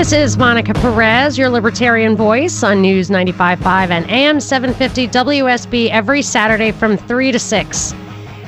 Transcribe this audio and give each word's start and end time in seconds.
This 0.00 0.12
is 0.12 0.38
Monica 0.38 0.72
Perez, 0.72 1.36
your 1.36 1.50
libertarian 1.50 2.16
voice 2.16 2.62
on 2.62 2.80
News 2.80 3.10
95.5 3.10 3.90
and 3.90 4.10
AM 4.10 4.40
750 4.40 5.08
WSB 5.08 5.90
every 5.90 6.22
Saturday 6.22 6.72
from 6.72 6.96
3 6.96 7.32
to 7.32 7.38
6. 7.38 7.92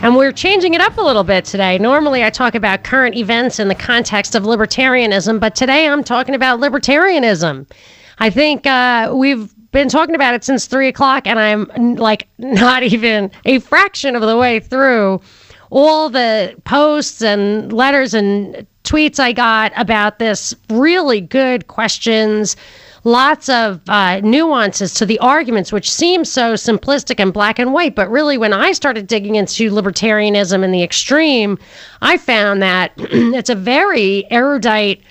And 0.01 0.17
we're 0.17 0.33
changing 0.33 0.73
it 0.73 0.81
up 0.81 0.97
a 0.97 1.03
little 1.03 1.25
bit 1.25 1.45
today. 1.45 1.77
Normally, 1.77 2.25
I 2.25 2.31
talk 2.31 2.55
about 2.55 2.85
current 2.85 3.17
events 3.17 3.61
in 3.61 3.69
the 3.69 3.75
context 3.75 4.35
of 4.35 4.45
libertarianism, 4.45 5.41
but 5.41 5.55
today 5.55 5.87
I'm 5.87 6.03
talking 6.03 6.35
about 6.35 6.59
libertarianism. 6.59 7.71
I 8.17 8.31
think 8.31 8.67
uh, 8.67 9.13
we've 9.15 9.55
been 9.73 9.91
talking 9.91 10.15
about 10.15 10.35
it 10.35 10.45
since 10.45 10.65
three 10.65 10.89
o'clock, 10.89 11.27
and 11.27 11.39
I'm 11.39 11.97
like 11.97 12.29
not 12.39 12.83
even 12.83 13.31
a 13.45 13.59
fraction 13.59 14.17
of 14.17 14.23
the 14.23 14.39
way 14.39 14.59
through 14.59 15.21
all 15.69 16.09
the 16.09 16.55
posts 16.65 17.21
and 17.21 17.71
letters 17.75 18.15
and 18.15 18.67
tweets 18.93 19.19
I 19.19 19.33
got 19.33 19.73
about 19.77 20.19
this 20.19 20.55
really 20.69 21.23
good 21.23 21.67
questions 21.67 22.57
lots 23.05 23.49
of 23.49 23.81
uh, 23.89 24.21
nuances 24.21 24.95
to 24.95 25.07
the 25.07 25.19
arguments, 25.19 25.73
which 25.73 25.91
seem 25.91 26.25
so 26.25 26.53
simplistic 26.55 27.19
and 27.19 27.33
black 27.33 27.59
and 27.59 27.73
white. 27.73 27.97
But 27.97 28.11
really, 28.11 28.39
when 28.39 28.53
I 28.53 28.71
started 28.73 29.07
digging 29.09 29.35
into 29.35 29.71
libertarianism 29.71 30.63
in 30.63 30.71
the 30.71 30.83
extreme, 30.83 31.59
I 32.01 32.17
found 32.17 32.63
that 32.63 32.93
it's 32.99 33.51
a 33.51 33.57
very 33.57 34.31
erudite 34.31 35.03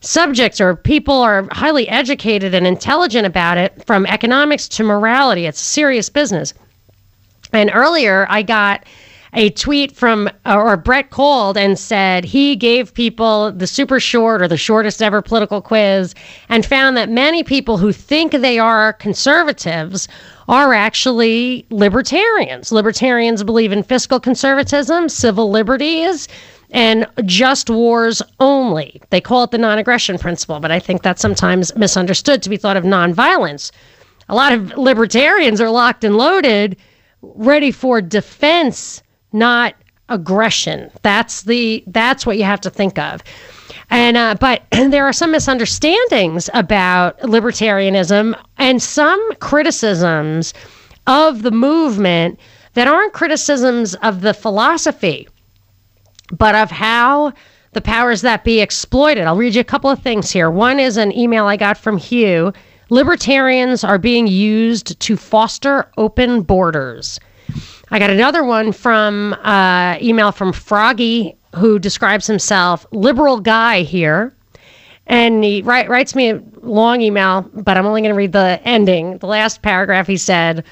subject, 0.00 0.60
or 0.60 0.74
people 0.74 1.20
are 1.20 1.46
highly 1.52 1.88
educated 1.88 2.54
and 2.54 2.66
intelligent 2.66 3.26
about 3.26 3.58
it, 3.58 3.84
from 3.86 4.06
economics 4.06 4.66
to 4.70 4.82
morality. 4.82 5.46
It's 5.46 5.60
serious 5.60 6.08
business. 6.08 6.54
And 7.52 7.70
earlier, 7.72 8.26
I 8.28 8.42
got 8.42 8.84
a 9.36 9.50
tweet 9.50 9.94
from 9.94 10.30
or 10.46 10.78
Brett 10.78 11.10
called 11.10 11.58
and 11.58 11.78
said 11.78 12.24
he 12.24 12.56
gave 12.56 12.94
people 12.94 13.52
the 13.52 13.66
super 13.66 14.00
short 14.00 14.40
or 14.40 14.48
the 14.48 14.56
shortest 14.56 15.02
ever 15.02 15.20
political 15.20 15.60
quiz 15.60 16.14
and 16.48 16.64
found 16.64 16.96
that 16.96 17.10
many 17.10 17.44
people 17.44 17.76
who 17.76 17.92
think 17.92 18.32
they 18.32 18.58
are 18.58 18.94
conservatives 18.94 20.08
are 20.48 20.72
actually 20.72 21.66
libertarians. 21.68 22.72
Libertarians 22.72 23.44
believe 23.44 23.72
in 23.72 23.82
fiscal 23.82 24.18
conservatism, 24.18 25.06
civil 25.10 25.50
liberties, 25.50 26.28
and 26.70 27.06
just 27.26 27.68
wars 27.68 28.22
only. 28.40 29.02
They 29.10 29.20
call 29.20 29.44
it 29.44 29.50
the 29.50 29.58
non 29.58 29.78
aggression 29.78 30.18
principle, 30.18 30.60
but 30.60 30.72
I 30.72 30.80
think 30.80 31.02
that's 31.02 31.20
sometimes 31.20 31.76
misunderstood 31.76 32.42
to 32.42 32.48
be 32.48 32.56
thought 32.56 32.78
of 32.78 32.84
nonviolence. 32.84 33.70
A 34.30 34.34
lot 34.34 34.52
of 34.52 34.78
libertarians 34.78 35.60
are 35.60 35.70
locked 35.70 36.04
and 36.04 36.16
loaded, 36.16 36.76
ready 37.20 37.70
for 37.70 38.00
defense 38.00 39.02
not 39.32 39.74
aggression. 40.08 40.90
That's 41.02 41.42
the 41.42 41.82
that's 41.88 42.26
what 42.26 42.38
you 42.38 42.44
have 42.44 42.60
to 42.62 42.70
think 42.70 42.98
of. 42.98 43.22
And 43.90 44.16
uh, 44.16 44.36
but 44.38 44.62
there 44.70 45.04
are 45.04 45.12
some 45.12 45.32
misunderstandings 45.32 46.50
about 46.54 47.18
libertarianism 47.20 48.40
and 48.58 48.82
some 48.82 49.34
criticisms 49.40 50.54
of 51.06 51.42
the 51.42 51.50
movement 51.50 52.38
that 52.74 52.88
aren't 52.88 53.12
criticisms 53.12 53.94
of 53.96 54.20
the 54.20 54.34
philosophy, 54.34 55.28
but 56.30 56.54
of 56.54 56.70
how 56.70 57.32
the 57.72 57.80
powers 57.80 58.22
that 58.22 58.44
be 58.44 58.60
exploited. 58.60 59.24
I'll 59.24 59.36
read 59.36 59.54
you 59.54 59.60
a 59.60 59.64
couple 59.64 59.90
of 59.90 60.02
things 60.02 60.30
here. 60.30 60.50
One 60.50 60.80
is 60.80 60.96
an 60.96 61.16
email 61.16 61.46
I 61.46 61.56
got 61.56 61.78
from 61.78 61.98
Hugh. 61.98 62.52
Libertarians 62.88 63.82
are 63.84 63.98
being 63.98 64.26
used 64.26 64.98
to 65.00 65.16
foster 65.16 65.90
open 65.96 66.42
borders. 66.42 67.18
I 67.90 67.98
got 68.00 68.10
another 68.10 68.42
one 68.42 68.72
from 68.72 69.34
uh, 69.34 69.96
email 70.02 70.32
from 70.32 70.52
Froggy, 70.52 71.36
who 71.54 71.78
describes 71.78 72.26
himself 72.26 72.84
liberal 72.90 73.40
guy 73.40 73.82
here, 73.82 74.34
and 75.06 75.44
he 75.44 75.62
write, 75.62 75.88
writes 75.88 76.14
me 76.14 76.30
a 76.30 76.42
long 76.62 77.00
email, 77.00 77.48
but 77.54 77.76
I'm 77.76 77.86
only 77.86 78.00
going 78.00 78.12
to 78.12 78.16
read 78.16 78.32
the 78.32 78.60
ending. 78.64 79.18
The 79.18 79.26
last 79.26 79.62
paragraph 79.62 80.06
he 80.06 80.16
said. 80.16 80.64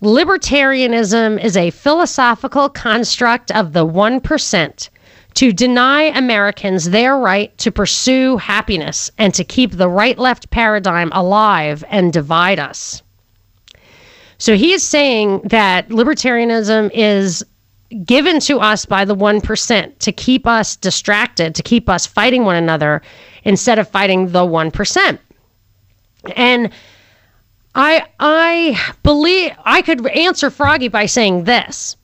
Libertarianism 0.00 1.42
is 1.42 1.56
a 1.56 1.70
philosophical 1.70 2.70
construct 2.70 3.50
of 3.50 3.74
the 3.74 3.86
1% 3.86 4.88
to 5.34 5.52
deny 5.52 6.02
Americans 6.02 6.90
their 6.90 7.18
right 7.18 7.56
to 7.58 7.70
pursue 7.70 8.36
happiness 8.38 9.10
and 9.18 9.34
to 9.34 9.44
keep 9.44 9.72
the 9.72 9.88
right 9.88 10.18
left 10.18 10.50
paradigm 10.50 11.10
alive 11.12 11.84
and 11.88 12.12
divide 12.12 12.58
us. 12.58 13.02
So 14.40 14.56
he 14.56 14.72
is 14.72 14.82
saying 14.82 15.42
that 15.44 15.90
libertarianism 15.90 16.90
is 16.94 17.44
given 18.04 18.40
to 18.40 18.58
us 18.58 18.86
by 18.86 19.04
the 19.04 19.14
1% 19.14 19.98
to 19.98 20.12
keep 20.12 20.46
us 20.46 20.76
distracted, 20.76 21.54
to 21.54 21.62
keep 21.62 21.90
us 21.90 22.06
fighting 22.06 22.44
one 22.44 22.56
another 22.56 23.02
instead 23.44 23.78
of 23.78 23.86
fighting 23.86 24.32
the 24.32 24.40
1%. 24.40 25.18
And 26.36 26.70
I 27.74 28.06
I 28.18 28.92
believe 29.02 29.52
I 29.64 29.82
could 29.82 30.06
answer 30.08 30.48
Froggy 30.48 30.88
by 30.88 31.04
saying 31.04 31.44
this. 31.44 31.96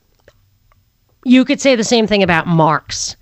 You 1.24 1.44
could 1.44 1.60
say 1.60 1.74
the 1.74 1.84
same 1.84 2.06
thing 2.06 2.22
about 2.22 2.46
Marx. 2.46 3.16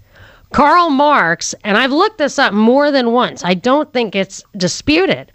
Karl 0.53 0.91
Marx, 0.91 1.55
and 1.63 1.77
I've 1.77 1.93
looked 1.93 2.19
this 2.19 2.39
up 2.39 2.53
more 2.53 2.91
than 2.91 3.13
once. 3.13 3.45
I 3.45 3.55
don't 3.55 3.93
think 3.93 4.15
it's 4.15 4.43
disputed 4.57 5.33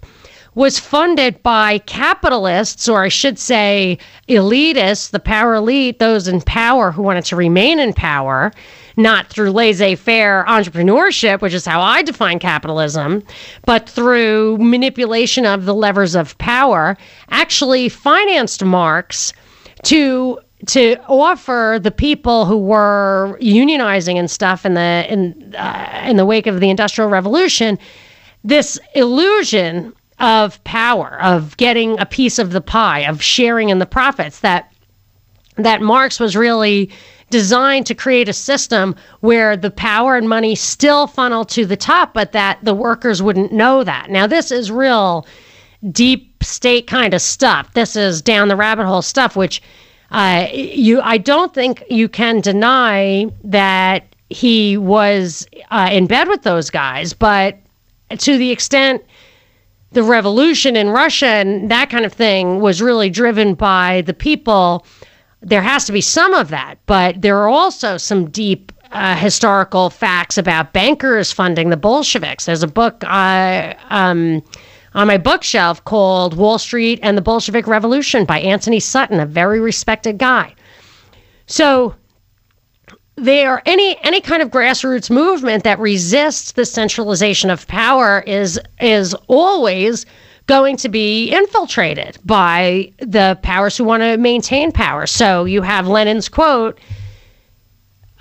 was 0.60 0.78
funded 0.78 1.42
by 1.42 1.78
capitalists, 1.78 2.90
or 2.90 3.02
I 3.02 3.08
should 3.08 3.40
say, 3.40 3.98
elitists, 4.28 5.12
the 5.12 5.20
power 5.20 5.56
elite, 5.56 6.00
those 6.00 6.28
in 6.28 6.42
power 6.42 6.92
who 6.92 7.02
wanted 7.02 7.24
to 7.28 7.38
remain 7.38 7.80
in 7.80 7.94
power, 7.94 8.52
not 8.98 9.28
through 9.28 9.52
laissez 9.52 9.96
faire 9.96 10.44
entrepreneurship, 10.50 11.40
which 11.40 11.54
is 11.54 11.66
how 11.66 11.80
I 11.80 12.02
define 12.02 12.40
capitalism, 12.40 13.24
but 13.66 13.88
through 13.88 14.58
manipulation 14.58 15.46
of 15.46 15.64
the 15.64 15.74
levers 15.74 16.14
of 16.14 16.38
power, 16.40 16.98
actually 17.30 17.88
financed 17.88 18.62
Marx 18.62 19.32
to 19.84 20.40
to 20.68 20.98
offer 21.08 21.80
the 21.82 21.90
people 21.90 22.44
who 22.44 22.58
were 22.58 23.40
unionizing 23.42 24.16
and 24.16 24.30
stuff 24.30 24.66
in 24.66 24.74
the 24.74 25.06
in 25.10 25.56
uh, 25.56 26.04
in 26.06 26.18
the 26.18 26.26
wake 26.26 26.48
of 26.48 26.60
the 26.60 26.70
industrial 26.70 27.10
revolution 27.10 27.80
this 28.44 28.80
illusion 28.96 29.94
of 30.20 30.64
power, 30.64 31.20
of 31.22 31.56
getting 31.58 32.00
a 32.00 32.06
piece 32.06 32.40
of 32.40 32.52
the 32.52 32.62
pie, 32.62 33.00
of 33.00 33.22
sharing 33.22 33.70
in 33.70 33.80
the 33.80 33.86
profits. 33.86 34.40
That 34.40 34.72
that 35.56 35.82
Marx 35.82 36.20
was 36.20 36.36
really 36.36 36.90
designed 37.30 37.86
to 37.86 37.96
create 37.96 38.28
a 38.28 38.34
system 38.34 38.96
where 39.20 39.56
the 39.56 39.70
power 39.70 40.16
and 40.16 40.28
money 40.28 40.56
still 40.56 41.06
funnel 41.06 41.46
to 41.46 41.66
the 41.66 41.78
top, 41.78 42.14
but 42.14 42.32
that 42.32 42.60
the 42.64 42.74
workers 42.74 43.22
wouldn't 43.22 43.52
know 43.52 43.84
that. 43.84 44.10
Now, 44.10 44.26
this 44.26 44.52
is 44.52 44.72
real 44.72 45.28
deep 45.92 46.44
state 46.44 46.88
kind 46.88 47.14
of 47.14 47.22
stuff. 47.22 47.74
This 47.74 47.96
is 47.96 48.22
down 48.22 48.48
the 48.48 48.56
rabbit 48.56 48.86
hole 48.86 49.02
stuff, 49.02 49.36
which 49.36 49.62
uh, 50.12 50.48
you 50.52 51.02
I 51.02 51.18
don't 51.18 51.54
think 51.54 51.84
you 51.90 52.10
can 52.10 52.42
deny 52.42 53.28
that 53.44 54.16
he 54.30 54.78
was 54.78 55.48
uh, 55.72 55.90
in 55.92 56.08
bed 56.08 56.28
with 56.28 56.44
those 56.44 56.70
guys, 56.70 57.14
but 57.14 57.58
to 58.18 58.38
the 58.38 58.52
extent 58.52 59.04
the 59.92 60.04
revolution 60.04 60.76
in 60.76 60.90
Russia 60.90 61.28
and 61.28 61.70
that 61.72 61.90
kind 61.90 62.06
of 62.06 62.14
thing 62.14 62.60
was 62.60 62.82
really 62.82 63.10
driven 63.10 63.56
by 63.56 64.02
the 64.06 64.14
people. 64.14 64.86
There 65.42 65.62
has 65.62 65.86
to 65.86 65.92
be 65.92 66.02
some 66.02 66.34
of 66.34 66.50
that, 66.50 66.78
but 66.86 67.22
there 67.22 67.38
are 67.38 67.50
also 67.50 67.98
some 67.98 68.30
deep 68.30 68.72
uh, 68.92 69.16
historical 69.16 69.90
facts 69.90 70.38
about 70.38 70.74
bankers 70.74 71.32
funding 71.32 71.70
the 71.70 71.78
Bolsheviks. 71.78 72.46
There's 72.46 72.64
a 72.64 72.68
book 72.68 73.04
uh, 73.06 73.74
um, 73.90 74.44
on 74.94 75.08
my 75.08 75.18
bookshelf 75.18 75.84
called 75.86 76.36
Wall 76.36 76.58
Street 76.58 77.00
and 77.04 77.18
the 77.18 77.22
Bolshevik 77.22 77.68
Revolution 77.68 78.26
by 78.26 78.40
Anthony 78.40 78.80
Sutton, 78.80 79.20
a 79.20 79.26
very 79.26 79.60
respected 79.60 80.18
guy. 80.18 80.56
So 81.46 81.96
there 83.24 83.62
any 83.66 83.98
any 84.04 84.22
kind 84.22 84.42
of 84.42 84.50
grassroots 84.50 85.10
movement 85.10 85.64
that 85.64 85.80
resists 85.80 86.54
the 86.54 86.66
centralization 86.66 87.50
of 87.50 87.68
power 87.68 88.24
is 88.26 88.60
is 88.80 89.14
always 89.28 90.06
going 90.48 90.76
to 90.78 90.90
be 90.90 91.30
infiltrated 91.30 92.18
by 92.26 92.92
the 92.98 93.38
powers 93.44 93.78
who 93.78 93.84
want 93.84 94.02
to 94.02 94.18
maintain 94.18 94.72
power. 94.72 95.06
So 95.06 95.46
you 95.46 95.62
have 95.62 95.88
Lenin's 95.88 96.28
quote, 96.28 96.80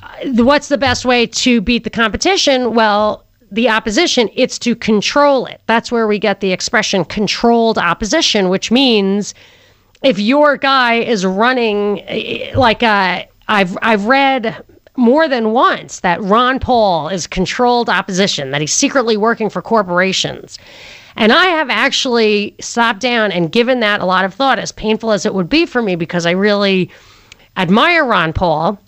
uh, 0.03 0.45
what's 0.45 0.69
the 0.69 0.77
best 0.77 1.07
way 1.07 1.27
to 1.27 1.63
beat 1.63 1.85
the 1.85 1.91
competition? 1.91 2.75
Well, 2.75 3.25
the 3.51 3.71
opposition, 3.71 4.29
it's 4.35 4.59
to 4.59 4.77
control 4.77 5.47
it. 5.47 5.63
That's 5.65 5.91
where 5.91 6.07
we 6.07 6.19
get 6.19 6.41
the 6.41 6.53
expression 6.53 7.07
controlled 7.07 7.79
opposition, 7.79 8.51
which 8.51 8.71
means 8.71 9.33
if 10.03 10.19
your 10.19 10.59
guy 10.59 10.97
is 10.97 11.25
running 11.25 12.03
eh, 12.03 12.53
like 12.55 12.83
uh, 12.83 13.25
I've 13.49 13.77
I've 13.81 14.05
read 14.05 14.63
more 14.99 15.29
than 15.29 15.53
once 15.53 16.01
that 16.01 16.21
Ron 16.21 16.59
Paul 16.59 17.09
is 17.09 17.27
controlled 17.27 17.89
opposition, 17.89 18.51
that 18.51 18.61
he's 18.61 18.73
secretly 18.73 19.17
working 19.17 19.49
for 19.49 19.63
corporations. 19.63 20.59
And 21.15 21.33
I 21.33 21.47
have 21.47 21.71
actually 21.71 22.55
stopped 22.61 23.01
down 23.01 23.33
and 23.33 23.51
given 23.51 23.81
that 23.81 24.01
a 24.01 24.07
lot 24.07 24.25
of 24.25 24.35
thought, 24.35 24.59
as 24.59 24.73
painful 24.73 25.13
as 25.13 25.25
it 25.25 25.35
would 25.35 25.49
be 25.49 25.67
for 25.67 25.81
me, 25.83 25.95
because 25.95 26.27
I 26.27 26.33
really 26.33 26.91
admire 27.57 28.05
Ron 28.05 28.33
Paul. 28.33 28.79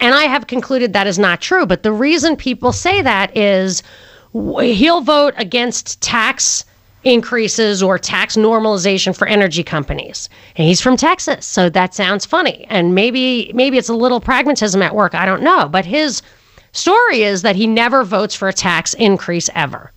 And 0.00 0.14
I 0.14 0.24
have 0.24 0.46
concluded 0.46 0.92
that 0.92 1.06
is 1.06 1.18
not 1.18 1.40
true. 1.40 1.66
But 1.66 1.82
the 1.82 1.92
reason 1.92 2.36
people 2.36 2.72
say 2.72 3.02
that 3.02 3.36
is 3.36 3.82
he'll 4.32 5.00
vote 5.00 5.34
against 5.36 6.00
tax 6.00 6.64
increases 7.08 7.82
or 7.82 7.98
tax 7.98 8.36
normalization 8.36 9.16
for 9.16 9.26
energy 9.26 9.64
companies. 9.64 10.28
And 10.56 10.66
he's 10.66 10.80
from 10.80 10.96
Texas, 10.96 11.46
so 11.46 11.68
that 11.70 11.94
sounds 11.94 12.24
funny. 12.26 12.66
And 12.68 12.94
maybe 12.94 13.50
maybe 13.54 13.78
it's 13.78 13.88
a 13.88 13.94
little 13.94 14.20
pragmatism 14.20 14.82
at 14.82 14.94
work, 14.94 15.14
I 15.14 15.26
don't 15.26 15.42
know, 15.42 15.68
but 15.68 15.84
his 15.84 16.22
story 16.72 17.22
is 17.22 17.42
that 17.42 17.56
he 17.56 17.66
never 17.66 18.04
votes 18.04 18.34
for 18.34 18.48
a 18.48 18.52
tax 18.52 18.94
increase 18.94 19.48
ever. 19.54 19.90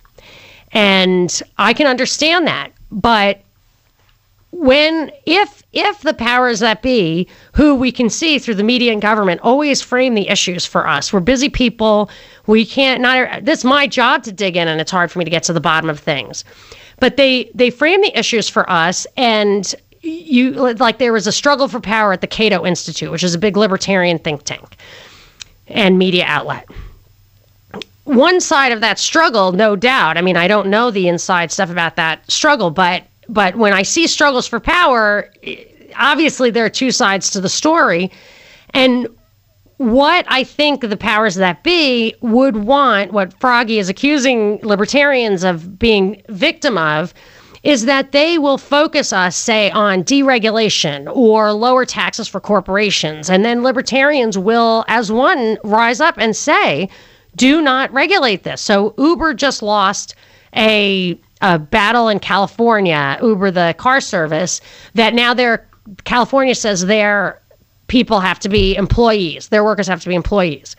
And 0.72 1.42
I 1.58 1.74
can 1.74 1.86
understand 1.86 2.46
that, 2.46 2.72
but 2.90 3.42
when 4.52 5.10
if 5.24 5.62
if 5.72 6.02
the 6.02 6.12
powers 6.12 6.60
that 6.60 6.82
be 6.82 7.26
who 7.54 7.74
we 7.74 7.90
can 7.90 8.10
see 8.10 8.38
through 8.38 8.54
the 8.54 8.62
media 8.62 8.92
and 8.92 9.00
government 9.00 9.40
always 9.42 9.80
frame 9.80 10.14
the 10.14 10.28
issues 10.28 10.66
for 10.66 10.86
us 10.86 11.10
we're 11.10 11.20
busy 11.20 11.48
people 11.48 12.10
we 12.46 12.64
can't 12.64 13.00
not 13.00 13.44
this 13.44 13.60
is 13.60 13.64
my 13.64 13.86
job 13.86 14.22
to 14.22 14.30
dig 14.30 14.54
in 14.54 14.68
and 14.68 14.78
it's 14.78 14.90
hard 14.90 15.10
for 15.10 15.18
me 15.18 15.24
to 15.24 15.30
get 15.30 15.42
to 15.42 15.54
the 15.54 15.60
bottom 15.60 15.88
of 15.88 15.98
things 15.98 16.44
but 17.02 17.16
they 17.16 17.50
they 17.52 17.68
frame 17.68 18.00
the 18.00 18.16
issues 18.16 18.48
for 18.48 18.70
us 18.70 19.08
and 19.16 19.74
you 20.02 20.52
like 20.52 20.98
there 20.98 21.12
was 21.12 21.26
a 21.26 21.32
struggle 21.32 21.66
for 21.66 21.80
power 21.80 22.12
at 22.12 22.20
the 22.20 22.28
Cato 22.28 22.64
Institute, 22.64 23.10
which 23.10 23.24
is 23.24 23.34
a 23.34 23.38
big 23.38 23.56
libertarian 23.56 24.20
think 24.20 24.44
tank 24.44 24.76
and 25.66 25.98
media 25.98 26.24
outlet. 26.28 26.68
One 28.04 28.40
side 28.40 28.70
of 28.70 28.80
that 28.82 29.00
struggle, 29.00 29.50
no 29.50 29.74
doubt. 29.74 30.16
I 30.16 30.22
mean, 30.22 30.36
I 30.36 30.46
don't 30.46 30.68
know 30.68 30.92
the 30.92 31.08
inside 31.08 31.50
stuff 31.50 31.70
about 31.70 31.96
that 31.96 32.30
struggle, 32.30 32.70
but 32.70 33.02
but 33.28 33.56
when 33.56 33.72
I 33.72 33.82
see 33.82 34.06
struggles 34.06 34.46
for 34.46 34.60
power, 34.60 35.28
obviously 35.96 36.52
there 36.52 36.64
are 36.64 36.70
two 36.70 36.92
sides 36.92 37.30
to 37.30 37.40
the 37.40 37.48
story. 37.48 38.12
And 38.74 39.08
what 39.90 40.24
I 40.28 40.44
think 40.44 40.80
the 40.80 40.96
powers 40.96 41.34
that 41.36 41.62
be 41.62 42.14
would 42.20 42.56
want, 42.56 43.12
what 43.12 43.38
Froggy 43.40 43.78
is 43.78 43.88
accusing 43.88 44.60
libertarians 44.62 45.44
of 45.44 45.78
being 45.78 46.22
victim 46.28 46.78
of, 46.78 47.12
is 47.62 47.84
that 47.84 48.12
they 48.12 48.38
will 48.38 48.58
focus 48.58 49.12
us, 49.12 49.36
say, 49.36 49.70
on 49.70 50.02
deregulation 50.02 51.10
or 51.14 51.52
lower 51.52 51.84
taxes 51.84 52.26
for 52.26 52.40
corporations. 52.40 53.30
And 53.30 53.44
then 53.44 53.62
libertarians 53.62 54.36
will, 54.36 54.84
as 54.88 55.12
one, 55.12 55.58
rise 55.62 56.00
up 56.00 56.16
and 56.18 56.34
say, 56.34 56.88
do 57.36 57.62
not 57.62 57.92
regulate 57.92 58.42
this. 58.42 58.60
So 58.60 58.94
Uber 58.98 59.34
just 59.34 59.62
lost 59.62 60.14
a, 60.56 61.18
a 61.40 61.58
battle 61.58 62.08
in 62.08 62.18
California, 62.18 63.18
Uber, 63.22 63.52
the 63.52 63.74
car 63.78 64.00
service, 64.00 64.60
that 64.94 65.14
now 65.14 65.34
they're 65.34 65.66
California 66.04 66.54
says 66.54 66.86
they're 66.86 67.41
people 67.92 68.20
have 68.20 68.38
to 68.38 68.48
be 68.48 68.74
employees, 68.74 69.48
their 69.48 69.62
workers 69.62 69.86
have 69.86 70.00
to 70.00 70.08
be 70.08 70.14
employees, 70.14 70.76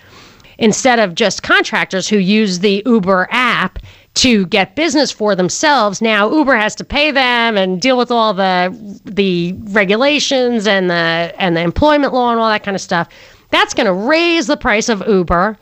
instead 0.58 0.98
of 0.98 1.14
just 1.14 1.44
contractors 1.44 2.10
who 2.10 2.18
use 2.18 2.58
the 2.58 2.82
Uber 2.88 3.28
app 3.30 3.78
to 4.16 4.48
get 4.48 4.76
business 4.76 5.12
for 5.12 5.36
themselves. 5.36 6.02
Now 6.02 6.34
Uber 6.34 6.56
has 6.56 6.74
to 6.74 6.84
pay 6.84 7.12
them 7.12 7.56
and 7.56 7.80
deal 7.80 8.00
with 8.00 8.10
all 8.10 8.34
the 8.34 8.58
the 9.06 9.54
regulations 9.80 10.66
and 10.66 10.90
the 10.90 11.36
and 11.38 11.56
the 11.56 11.62
employment 11.62 12.14
law 12.14 12.32
and 12.32 12.40
all 12.40 12.50
that 12.50 12.64
kind 12.64 12.74
of 12.74 12.82
stuff. 12.82 13.08
That's 13.52 13.76
going 13.76 13.86
to 13.86 13.94
raise 13.94 14.48
the 14.48 14.58
price 14.58 14.90
of 14.90 15.08
Uber 15.08 15.56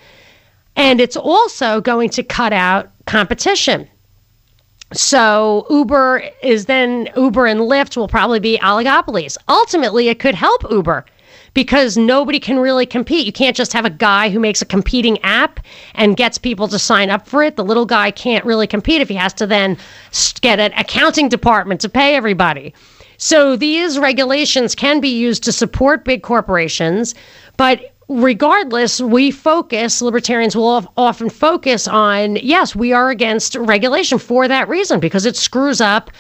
and 0.78 1.02
it's 1.02 1.18
also 1.18 1.82
going 1.82 2.10
to 2.12 2.24
cut 2.24 2.54
out 2.54 2.90
competition. 3.08 3.90
So 4.94 5.66
Uber 5.70 6.24
is 6.42 6.68
then 6.68 7.10
Uber 7.18 7.46
and 7.46 7.60
Lyft 7.60 7.98
will 7.98 8.08
probably 8.08 8.40
be 8.40 8.58
oligopolies. 8.60 9.36
Ultimately, 9.50 10.08
it 10.08 10.20
could 10.20 10.36
help 10.36 10.64
Uber 10.72 11.06
because 11.54 11.98
nobody 11.98 12.40
can 12.40 12.60
really 12.60 12.86
compete. 12.86 13.26
You 13.26 13.32
can't 13.32 13.56
just 13.56 13.74
have 13.74 13.86
a 13.86 13.90
guy 13.90 14.30
who 14.30 14.40
makes 14.40 14.62
a 14.62 14.66
competing 14.66 15.22
app 15.24 15.60
and 15.96 16.16
gets 16.16 16.38
people 16.38 16.68
to 16.70 16.80
sign 16.80 17.10
up 17.10 17.28
for 17.28 17.44
it. 17.44 17.56
The 17.56 17.64
little 17.64 17.86
guy 17.86 18.12
can't 18.12 18.46
really 18.46 18.68
compete 18.68 19.02
if 19.02 19.10
he 19.10 19.16
has 19.16 19.34
to 19.36 19.48
then 19.48 19.78
get 20.42 20.60
an 20.60 20.72
accounting 20.78 21.30
department 21.30 21.82
to 21.82 21.90
pay 21.90 22.16
everybody. 22.16 22.74
So 23.18 23.56
these 23.56 24.00
regulations 24.00 24.74
can 24.74 25.00
be 25.00 25.10
used 25.10 25.44
to 25.44 25.52
support 25.52 26.06
big 26.06 26.24
corporations, 26.24 27.14
but 27.56 27.94
regardless, 28.08 29.00
we 29.00 29.30
focus, 29.32 30.02
libertarians 30.02 30.56
will 30.56 30.92
often 30.98 31.30
focus 31.30 31.88
on 31.88 32.38
yes, 32.38 32.76
we 32.76 32.94
are 32.94 33.10
against 33.10 33.56
regulation 33.56 34.18
for 34.18 34.48
that 34.48 34.68
reason 34.68 35.00
because 35.00 35.26
it 35.26 35.36
screws 35.36 35.80
up 35.82 36.12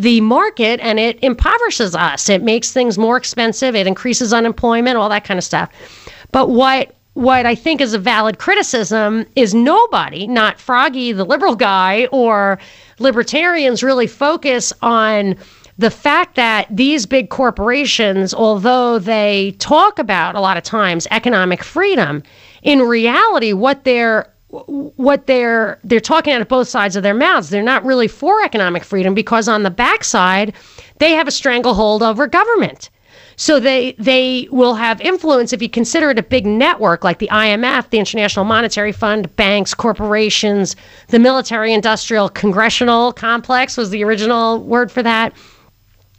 the 0.00 0.20
market 0.22 0.80
and 0.80 0.98
it 0.98 1.22
impoverishes 1.22 1.94
us. 1.94 2.28
It 2.28 2.42
makes 2.42 2.72
things 2.72 2.96
more 2.96 3.16
expensive, 3.16 3.76
it 3.76 3.86
increases 3.86 4.32
unemployment, 4.32 4.96
all 4.96 5.10
that 5.10 5.24
kind 5.24 5.38
of 5.38 5.44
stuff. 5.44 5.70
But 6.32 6.50
what 6.50 6.94
what 7.14 7.44
I 7.44 7.56
think 7.56 7.80
is 7.80 7.92
a 7.92 7.98
valid 7.98 8.38
criticism 8.38 9.26
is 9.34 9.52
nobody, 9.52 10.28
not 10.28 10.60
Froggy, 10.60 11.12
the 11.12 11.24
liberal 11.24 11.56
guy, 11.56 12.06
or 12.12 12.58
libertarians 13.00 13.82
really 13.82 14.06
focus 14.06 14.72
on 14.80 15.36
the 15.76 15.90
fact 15.90 16.36
that 16.36 16.68
these 16.70 17.06
big 17.06 17.28
corporations, 17.28 18.32
although 18.32 18.98
they 18.98 19.56
talk 19.58 19.98
about 19.98 20.34
a 20.34 20.40
lot 20.40 20.56
of 20.56 20.62
times 20.62 21.06
economic 21.10 21.64
freedom, 21.64 22.22
in 22.62 22.80
reality, 22.80 23.52
what 23.52 23.84
they're 23.84 24.32
what 24.50 25.26
they're 25.26 25.78
they're 25.84 26.00
talking 26.00 26.32
out 26.32 26.40
of 26.40 26.48
both 26.48 26.68
sides 26.68 26.96
of 26.96 27.02
their 27.02 27.14
mouths. 27.14 27.50
They're 27.50 27.62
not 27.62 27.84
really 27.84 28.08
for 28.08 28.42
economic 28.42 28.84
freedom 28.84 29.14
because 29.14 29.48
on 29.48 29.62
the 29.62 29.70
backside, 29.70 30.54
they 30.98 31.12
have 31.12 31.28
a 31.28 31.30
stranglehold 31.30 32.02
over 32.02 32.26
government. 32.26 32.90
So 33.36 33.58
they 33.58 33.92
they 33.92 34.48
will 34.50 34.74
have 34.74 35.00
influence 35.00 35.52
if 35.52 35.62
you 35.62 35.70
consider 35.70 36.10
it 36.10 36.18
a 36.18 36.22
big 36.22 36.46
network 36.46 37.04
like 37.04 37.20
the 37.20 37.28
IMF, 37.32 37.88
the 37.90 37.98
International 37.98 38.44
Monetary 38.44 38.92
Fund, 38.92 39.34
banks, 39.36 39.72
corporations, 39.72 40.76
the 41.08 41.18
military 41.18 41.72
industrial 41.72 42.28
congressional 42.28 43.12
complex 43.12 43.76
was 43.76 43.90
the 43.90 44.04
original 44.04 44.62
word 44.62 44.92
for 44.92 45.02
that 45.02 45.32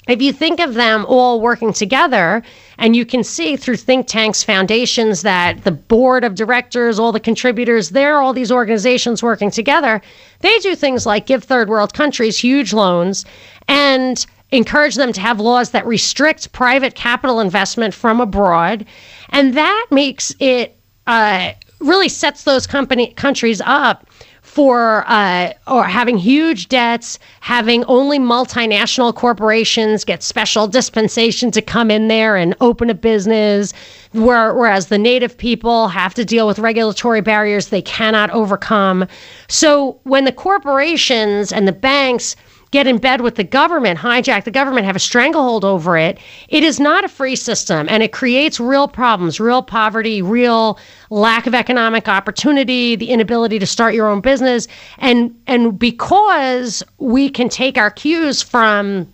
if 0.08 0.22
you 0.22 0.34
think 0.34 0.60
of 0.60 0.74
them 0.74 1.06
all 1.08 1.40
working 1.40 1.74
together, 1.74 2.42
and 2.80 2.96
you 2.96 3.06
can 3.06 3.24
see 3.24 3.56
through 3.56 3.78
think 3.78 4.08
tanks, 4.08 4.44
foundations, 4.44 5.22
that 5.22 5.64
the 5.64 5.72
board 5.72 6.24
of 6.24 6.34
directors, 6.34 6.98
all 6.98 7.12
the 7.12 7.20
contributors, 7.20 7.92
they're 7.92 8.20
all 8.20 8.34
these 8.34 8.52
organizations 8.52 9.22
working 9.22 9.52
together. 9.52 10.02
They 10.40 10.58
do 10.60 10.76
things 10.76 11.06
like 11.06 11.28
give 11.28 11.44
third 11.44 11.70
world 11.70 11.94
countries 11.94 12.38
huge 12.38 12.74
loans 12.74 13.26
and 13.68 14.26
encourage 14.52 14.96
them 14.96 15.14
to 15.14 15.22
have 15.22 15.40
laws 15.40 15.70
that 15.72 15.86
restrict 15.86 16.52
private 16.52 16.96
capital 16.96 17.40
investment 17.40 17.94
from 17.94 18.20
abroad. 18.20 18.86
And 19.30 19.54
that 19.54 19.86
makes 19.92 20.34
it 20.40 20.78
uh, 21.06 21.52
really 21.80 22.10
sets 22.10 22.44
those 22.44 22.66
company 22.66 23.14
countries 23.14 23.62
up 23.66 24.08
for 24.52 25.06
uh, 25.08 25.54
or 25.66 25.86
having 25.86 26.18
huge 26.18 26.68
debts, 26.68 27.18
having 27.40 27.86
only 27.86 28.20
multinational 28.20 29.16
corporations 29.16 30.04
get 30.04 30.22
special 30.22 30.68
dispensation 30.68 31.52
to 31.52 31.62
come 31.62 31.90
in 31.90 32.10
there 32.10 32.36
and 32.36 32.54
open 32.60 32.90
a 32.90 32.94
business, 32.94 33.72
where, 34.12 34.54
whereas 34.54 34.88
the 34.88 34.98
native 34.98 35.38
people 35.38 35.88
have 35.88 36.14
to 36.14 36.26
deal 36.26 36.48
with 36.48 36.60
regulatory 36.60 37.22
barriers 37.22 37.70
they 37.70 37.82
cannot 37.82 38.30
overcome. 38.32 39.08
So 39.48 39.98
when 40.04 40.26
the 40.26 40.34
corporations 40.34 41.54
and 41.54 41.66
the 41.66 41.72
banks 41.72 42.36
get 42.72 42.88
in 42.88 42.98
bed 42.98 43.22
with 43.22 43.36
the 43.36 43.44
government, 43.44 44.00
hijack 44.00 44.46
the 44.46 44.52
government, 44.52 44.86
have 44.86 44.96
a 44.96 45.00
stranglehold 45.00 45.66
over 45.66 45.98
it. 45.98 46.18
It 46.48 46.64
is 46.64 46.80
not 46.80 47.04
a 47.04 47.10
free 47.10 47.36
system 47.36 47.88
and 47.90 48.02
it 48.02 48.14
creates 48.14 48.60
real 48.60 48.88
problems, 48.88 49.40
real 49.40 49.62
poverty, 49.62 50.22
real 50.22 50.80
lack 51.10 51.48
of 51.48 51.54
economic 51.54 52.08
opportunity, 52.08 52.96
the 52.96 53.10
inability 53.10 53.60
to 53.60 53.66
start 53.66 53.94
your 53.94 54.08
own 54.08 54.22
business. 54.22 54.68
And 54.98 55.36
and 55.48 55.78
because 55.78 56.82
we 56.98 57.30
can 57.30 57.50
take 57.50 57.78
our 57.78 57.92
cues 57.92 58.42
from 58.42 59.12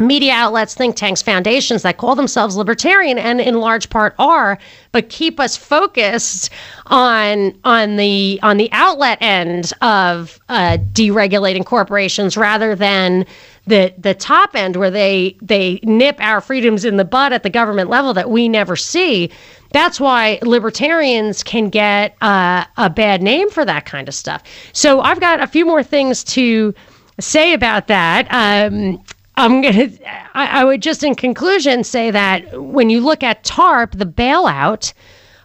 media 0.00 0.32
outlets, 0.32 0.74
think 0.74 0.96
tanks, 0.96 1.22
foundations 1.22 1.82
that 1.82 1.98
call 1.98 2.14
themselves 2.14 2.56
libertarian 2.56 3.18
and 3.18 3.40
in 3.40 3.60
large 3.60 3.90
part 3.90 4.14
are, 4.18 4.58
but 4.92 5.08
keep 5.08 5.38
us 5.38 5.56
focused 5.56 6.50
on 6.86 7.54
on 7.64 7.96
the 7.96 8.40
on 8.42 8.56
the 8.56 8.68
outlet 8.72 9.18
end 9.20 9.72
of 9.82 10.40
uh, 10.48 10.78
deregulating 10.92 11.64
corporations 11.64 12.36
rather 12.36 12.74
than 12.74 13.24
the 13.66 13.92
the 13.98 14.14
top 14.14 14.56
end 14.56 14.76
where 14.76 14.90
they 14.90 15.36
they 15.42 15.78
nip 15.82 16.16
our 16.20 16.40
freedoms 16.40 16.84
in 16.84 16.96
the 16.96 17.04
bud 17.04 17.32
at 17.32 17.42
the 17.42 17.50
government 17.50 17.90
level 17.90 18.14
that 18.14 18.30
we 18.30 18.48
never 18.48 18.76
see. 18.76 19.30
That's 19.72 20.00
why 20.00 20.40
libertarians 20.42 21.44
can 21.44 21.68
get 21.68 22.16
uh, 22.22 22.64
a 22.76 22.90
bad 22.90 23.22
name 23.22 23.50
for 23.50 23.64
that 23.64 23.86
kind 23.86 24.08
of 24.08 24.14
stuff. 24.14 24.42
So 24.72 25.00
I've 25.00 25.20
got 25.20 25.40
a 25.40 25.46
few 25.46 25.64
more 25.64 25.84
things 25.84 26.24
to 26.24 26.74
say 27.20 27.52
about 27.52 27.86
that. 27.86 28.26
Um, 28.30 29.00
I'm 29.36 29.62
gonna. 29.62 29.88
I, 30.34 30.60
I 30.60 30.64
would 30.64 30.82
just, 30.82 31.02
in 31.02 31.14
conclusion, 31.14 31.84
say 31.84 32.10
that 32.10 32.60
when 32.60 32.90
you 32.90 33.00
look 33.00 33.22
at 33.22 33.44
TARP, 33.44 33.92
the 33.92 34.06
bailout 34.06 34.92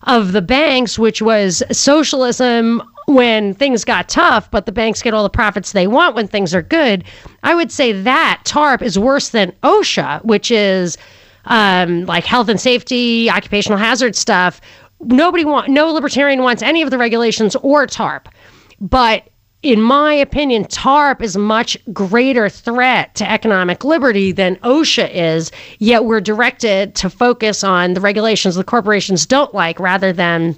of 0.04 0.34
the 0.34 0.42
banks, 0.42 1.00
which 1.00 1.22
was 1.22 1.64
socialism 1.72 2.82
when 3.08 3.54
things 3.54 3.86
got 3.86 4.10
tough, 4.10 4.50
but 4.52 4.66
the 4.66 4.72
banks 4.72 5.02
get 5.02 5.14
all 5.14 5.24
the 5.24 5.30
profits 5.30 5.72
they 5.72 5.88
want 5.88 6.16
when 6.16 6.28
things 6.28 6.54
are 6.54 6.62
good. 6.62 7.04
I 7.44 7.56
would 7.56 7.72
say 7.72 7.92
that 7.92 8.42
TARP 8.46 8.82
is 8.82 8.98
worse 8.98 9.30
than 9.30 9.54
OSHA, 9.64 10.24
which 10.26 10.52
is 10.52 10.98
um, 11.46 12.06
like 12.06 12.26
health 12.26 12.50
and 12.50 12.60
safety, 12.60 13.30
occupational 13.30 13.78
hazard 13.78 14.16
stuff. 14.16 14.60
Nobody 15.02 15.46
want, 15.46 15.70
no 15.70 15.92
libertarian 15.92 16.42
wants 16.42 16.64
any 16.64 16.82
of 16.82 16.90
the 16.90 16.98
regulations 16.98 17.56
or 17.58 17.86
TARP, 17.86 18.30
but 18.80 19.30
in 19.66 19.82
my 19.82 20.14
opinion, 20.14 20.66
TARP 20.66 21.24
is 21.24 21.36
a 21.36 21.40
much 21.40 21.76
greater 21.92 22.50
threat 22.50 23.16
to 23.16 23.30
economic 23.30 23.84
liberty 23.84 24.32
than 24.32 24.58
OSHA 24.58 25.10
is, 25.12 25.52
yet 25.80 26.06
we're 26.06 26.22
directed 26.22 26.94
to 26.94 27.10
focus 27.10 27.64
on 27.64 27.96
the 27.96 28.00
regulations 28.00 28.54
the 28.54 28.64
corporations 28.64 29.26
don't 29.26 29.56
like 29.56 29.80
rather 29.80 30.14
than 30.14 30.56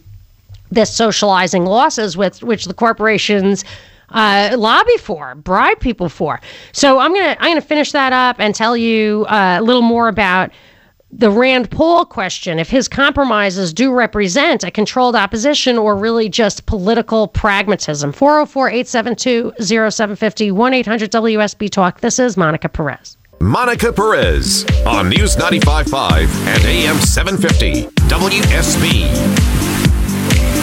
this 0.71 0.93
socializing 0.93 1.63
losses 1.63 2.17
with 2.17 2.43
which 2.43 2.65
the 2.65 2.73
corporations 2.73 3.63
uh, 4.09 4.53
lobby 4.57 4.97
for, 4.97 5.35
bribe 5.35 5.79
people 5.79 6.09
for. 6.09 6.41
So 6.73 6.99
I'm 6.99 7.13
gonna 7.13 7.37
I'm 7.39 7.51
gonna 7.51 7.61
finish 7.61 7.93
that 7.93 8.11
up 8.11 8.35
and 8.39 8.53
tell 8.53 8.75
you 8.75 9.25
uh, 9.29 9.57
a 9.61 9.63
little 9.63 9.81
more 9.81 10.09
about 10.09 10.51
the 11.11 11.31
Rand 11.31 11.71
Paul 11.71 12.05
question, 12.05 12.59
if 12.59 12.69
his 12.69 12.87
compromises 12.87 13.73
do 13.73 13.93
represent 13.93 14.63
a 14.63 14.71
controlled 14.71 15.15
opposition 15.15 15.77
or 15.77 15.95
really 15.95 16.27
just 16.27 16.65
political 16.65 17.27
pragmatism. 17.27 18.11
404 18.11 18.69
872 18.69 19.53
0750 19.59 20.51
1 20.51 20.73
800 20.73 21.11
WSB 21.11 21.69
Talk. 21.69 22.01
This 22.01 22.19
is 22.19 22.35
Monica 22.35 22.67
Perez. 22.67 23.17
Monica 23.39 23.93
Perez 23.93 24.65
on 24.85 25.09
News 25.09 25.35
95.5 25.37 26.27
and 26.47 26.65
AM 26.65 26.97
750 26.97 27.83
WSB. 28.09 29.47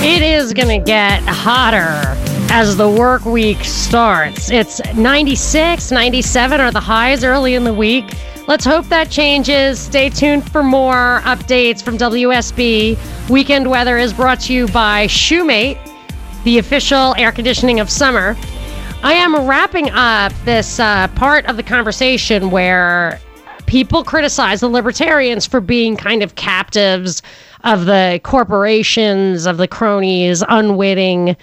It 0.05 0.23
is 0.23 0.53
going 0.53 0.81
to 0.81 0.85
get 0.85 1.23
hotter 1.23 2.19
as 2.53 2.77
the 2.77 2.89
work 2.91 3.25
week 3.25 3.65
starts. 3.65 4.51
It's 4.51 4.83
96, 4.95 5.91
97 5.91 6.61
are 6.61 6.71
the 6.71 6.81
highs 6.81 7.25
early 7.25 7.55
in 7.55 7.65
the 7.65 7.73
week. 7.73 8.05
Let's 8.47 8.67
hope 8.67 8.87
that 8.89 9.11
changes. 9.11 9.81
Stay 9.81 10.11
tuned 10.11 10.51
for 10.53 10.63
more 10.63 11.23
updates 11.25 11.83
from 11.83 11.97
WSB. 11.97 13.31
Weekend 13.31 13.71
weather 13.71 13.97
is 13.97 14.13
brought 14.13 14.39
to 14.41 14.53
you 14.53 14.67
by 14.69 15.07
Shumate, 15.07 15.79
the 16.45 16.59
official 16.59 17.15
air 17.17 17.33
conditioning 17.33 17.81
of 17.81 17.89
summer. 17.89 18.37
I 19.03 19.15
am 19.15 19.35
wrapping 19.47 19.89
up 19.93 20.31
this 20.45 20.79
uh, 20.79 21.09
part 21.15 21.47
of 21.47 21.57
the 21.57 21.63
conversation 21.63 22.51
where 22.51 23.19
people 23.65 24.05
criticize 24.05 24.61
the 24.61 24.69
libertarians 24.69 25.47
for 25.47 25.63
being 25.63 25.97
kind 25.97 26.23
of 26.23 26.35
captives 26.35 27.23
of 27.65 27.87
the 27.87 28.21
corporations, 28.25 29.47
of 29.47 29.57
the 29.57 29.67
cronies, 29.67 30.45
unwitting 30.51 31.35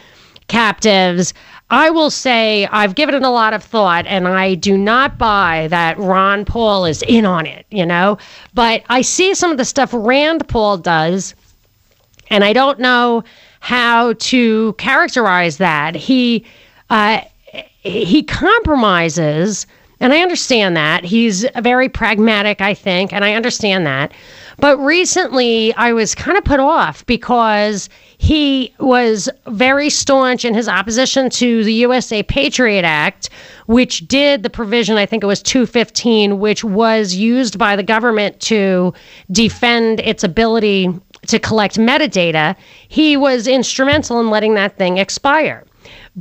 captives. 0.49 1.33
I 1.71 1.89
will 1.89 2.09
say 2.11 2.67
I've 2.67 2.95
given 2.95 3.15
it 3.15 3.23
a 3.23 3.29
lot 3.29 3.53
of 3.53 3.63
thought 3.63 4.05
and 4.05 4.27
I 4.27 4.55
do 4.55 4.77
not 4.77 5.17
buy 5.17 5.69
that 5.69 5.97
Ron 5.97 6.43
Paul 6.43 6.83
is 6.85 7.01
in 7.03 7.25
on 7.25 7.45
it, 7.45 7.65
you 7.71 7.85
know? 7.85 8.17
But 8.53 8.83
I 8.89 9.01
see 9.01 9.33
some 9.33 9.51
of 9.51 9.57
the 9.57 9.63
stuff 9.63 9.91
Rand 9.93 10.47
Paul 10.49 10.77
does 10.77 11.33
and 12.29 12.43
I 12.43 12.51
don't 12.51 12.79
know 12.79 13.23
how 13.61 14.13
to 14.13 14.73
characterize 14.73 15.57
that. 15.57 15.95
He 15.95 16.45
uh, 16.89 17.21
he 17.83 18.21
compromises 18.21 19.65
and 20.01 20.11
I 20.11 20.21
understand 20.21 20.75
that. 20.75 21.05
He's 21.05 21.45
very 21.59 21.87
pragmatic, 21.87 22.59
I 22.59 22.73
think, 22.73 23.13
and 23.13 23.23
I 23.23 23.33
understand 23.33 23.85
that. 23.85 24.11
But 24.57 24.77
recently 24.77 25.73
I 25.75 25.93
was 25.93 26.15
kind 26.15 26.37
of 26.37 26.43
put 26.43 26.59
off 26.59 27.05
because 27.05 27.89
he 28.17 28.73
was 28.79 29.29
very 29.47 29.89
staunch 29.89 30.45
in 30.45 30.53
his 30.53 30.67
opposition 30.67 31.29
to 31.31 31.63
the 31.63 31.73
USA 31.73 32.21
Patriot 32.23 32.83
Act, 32.83 33.29
which 33.65 34.07
did 34.07 34.43
the 34.43 34.49
provision, 34.49 34.97
I 34.97 35.05
think 35.05 35.23
it 35.23 35.27
was 35.27 35.41
215, 35.41 36.39
which 36.39 36.63
was 36.63 37.15
used 37.15 37.57
by 37.57 37.75
the 37.75 37.83
government 37.83 38.39
to 38.41 38.93
defend 39.31 40.01
its 40.01 40.23
ability 40.23 40.89
to 41.27 41.39
collect 41.39 41.77
metadata. 41.77 42.55
He 42.87 43.17
was 43.17 43.47
instrumental 43.47 44.19
in 44.19 44.29
letting 44.29 44.55
that 44.55 44.77
thing 44.77 44.97
expire. 44.97 45.65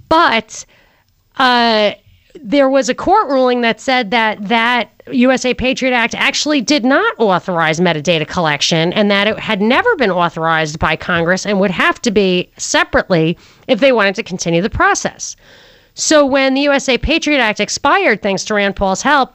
But 0.08 0.64
uh, 1.38 1.92
there 2.34 2.68
was 2.68 2.88
a 2.88 2.94
court 2.94 3.28
ruling 3.28 3.62
that 3.62 3.80
said 3.80 4.10
that 4.10 4.48
that 4.48 4.99
USA 5.12 5.54
Patriot 5.54 5.92
Act 5.92 6.14
actually 6.14 6.60
did 6.60 6.84
not 6.84 7.14
authorize 7.18 7.80
metadata 7.80 8.26
collection 8.26 8.92
and 8.92 9.10
that 9.10 9.26
it 9.26 9.38
had 9.38 9.60
never 9.60 9.94
been 9.96 10.10
authorized 10.10 10.78
by 10.78 10.96
Congress 10.96 11.46
and 11.46 11.60
would 11.60 11.70
have 11.70 12.00
to 12.02 12.10
be 12.10 12.50
separately 12.56 13.36
if 13.68 13.80
they 13.80 13.92
wanted 13.92 14.14
to 14.14 14.22
continue 14.22 14.62
the 14.62 14.70
process. 14.70 15.36
So 15.94 16.24
when 16.24 16.54
the 16.54 16.62
USA 16.62 16.96
Patriot 16.98 17.38
Act 17.38 17.60
expired, 17.60 18.22
thanks 18.22 18.44
to 18.44 18.54
Rand 18.54 18.76
Paul's 18.76 19.02
help, 19.02 19.34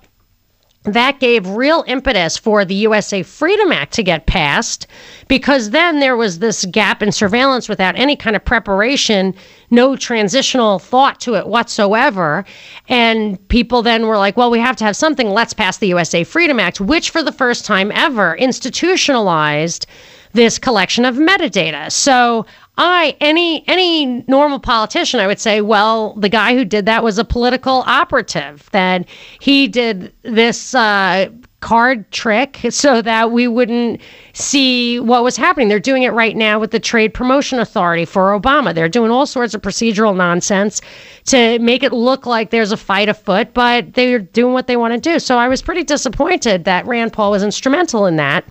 that 0.86 1.20
gave 1.20 1.48
real 1.48 1.84
impetus 1.88 2.38
for 2.38 2.64
the 2.64 2.76
USA 2.76 3.24
Freedom 3.24 3.72
Act 3.72 3.94
to 3.94 4.04
get 4.04 4.28
passed 4.28 4.88
because 5.28 5.72
then 5.72 6.00
there 6.00 6.16
was 6.16 6.40
this 6.40 6.66
gap 6.66 7.02
in 7.02 7.12
surveillance 7.12 7.68
without 7.68 7.98
any 7.98 8.16
kind 8.16 8.36
of 8.36 8.46
preparation, 8.46 9.34
no 9.72 9.96
transitional 9.96 10.80
thought 10.80 11.20
to 11.22 11.36
it 11.36 11.48
whatsoever. 11.48 12.46
And 12.88 13.46
people 13.50 13.82
then 13.82 14.08
were 14.08 14.18
like, 14.18 14.38
well, 14.38 14.52
we 14.52 14.60
have 14.60 14.76
to 14.78 14.86
have 14.86 14.96
something. 14.96 15.30
Let's 15.30 15.54
pass 15.54 15.78
the 15.78 15.88
USA 15.88 16.24
Freedom 16.24 16.60
Act, 16.60 16.80
which 16.80 17.10
for 17.10 17.24
the 17.24 17.32
first 17.32 17.66
time 17.66 17.92
ever 17.92 18.36
institutionalized 18.36 19.88
this 20.36 20.60
collection 20.60 21.06
of 21.06 21.16
metadata. 21.16 21.92
So 21.92 22.46
I 22.78 23.16
any 23.22 23.68
any 23.68 24.24
normal 24.28 24.60
politician 24.60 25.20
I 25.20 25.28
would 25.28 25.40
say 25.40 25.62
well 25.62 26.14
the 26.16 26.30
guy 26.30 26.56
who 26.56 26.66
did 26.66 26.86
that 26.86 27.04
was 27.04 27.18
a 27.18 27.24
political 27.24 27.84
operative 27.88 28.70
that 28.72 29.08
he 29.40 29.68
did 29.68 30.14
this 30.24 30.76
uh, 30.76 31.30
card 31.62 32.12
trick 32.12 32.60
so 32.70 33.02
that 33.02 33.32
we 33.32 33.48
wouldn't 33.48 34.00
see 34.34 35.00
what 35.00 35.24
was 35.24 35.36
happening. 35.36 35.68
They're 35.68 35.80
doing 35.80 36.04
it 36.04 36.12
right 36.12 36.36
now 36.36 36.60
with 36.60 36.70
the 36.70 36.80
trade 36.80 37.12
promotion 37.14 37.58
authority 37.58 38.06
for 38.06 38.40
Obama. 38.40 38.76
They're 38.76 38.90
doing 38.90 39.10
all 39.10 39.26
sorts 39.26 39.56
of 39.56 39.62
procedural 39.62 40.16
nonsense 40.16 40.82
to 41.26 41.58
make 41.60 41.82
it 41.82 41.92
look 41.92 42.28
like 42.28 42.52
there's 42.52 42.72
a 42.72 42.78
fight 42.78 43.10
afoot 43.10 43.54
but 43.54 43.94
they're 43.94 44.20
doing 44.20 44.54
what 44.54 44.68
they 44.68 44.76
want 44.78 44.94
to 44.94 45.00
do. 45.00 45.18
So 45.18 45.38
I 45.38 45.48
was 45.48 45.62
pretty 45.62 45.84
disappointed 45.84 46.66
that 46.66 46.86
Rand 46.86 47.14
Paul 47.14 47.32
was 47.32 47.42
instrumental 47.42 48.06
in 48.06 48.18
that 48.18 48.46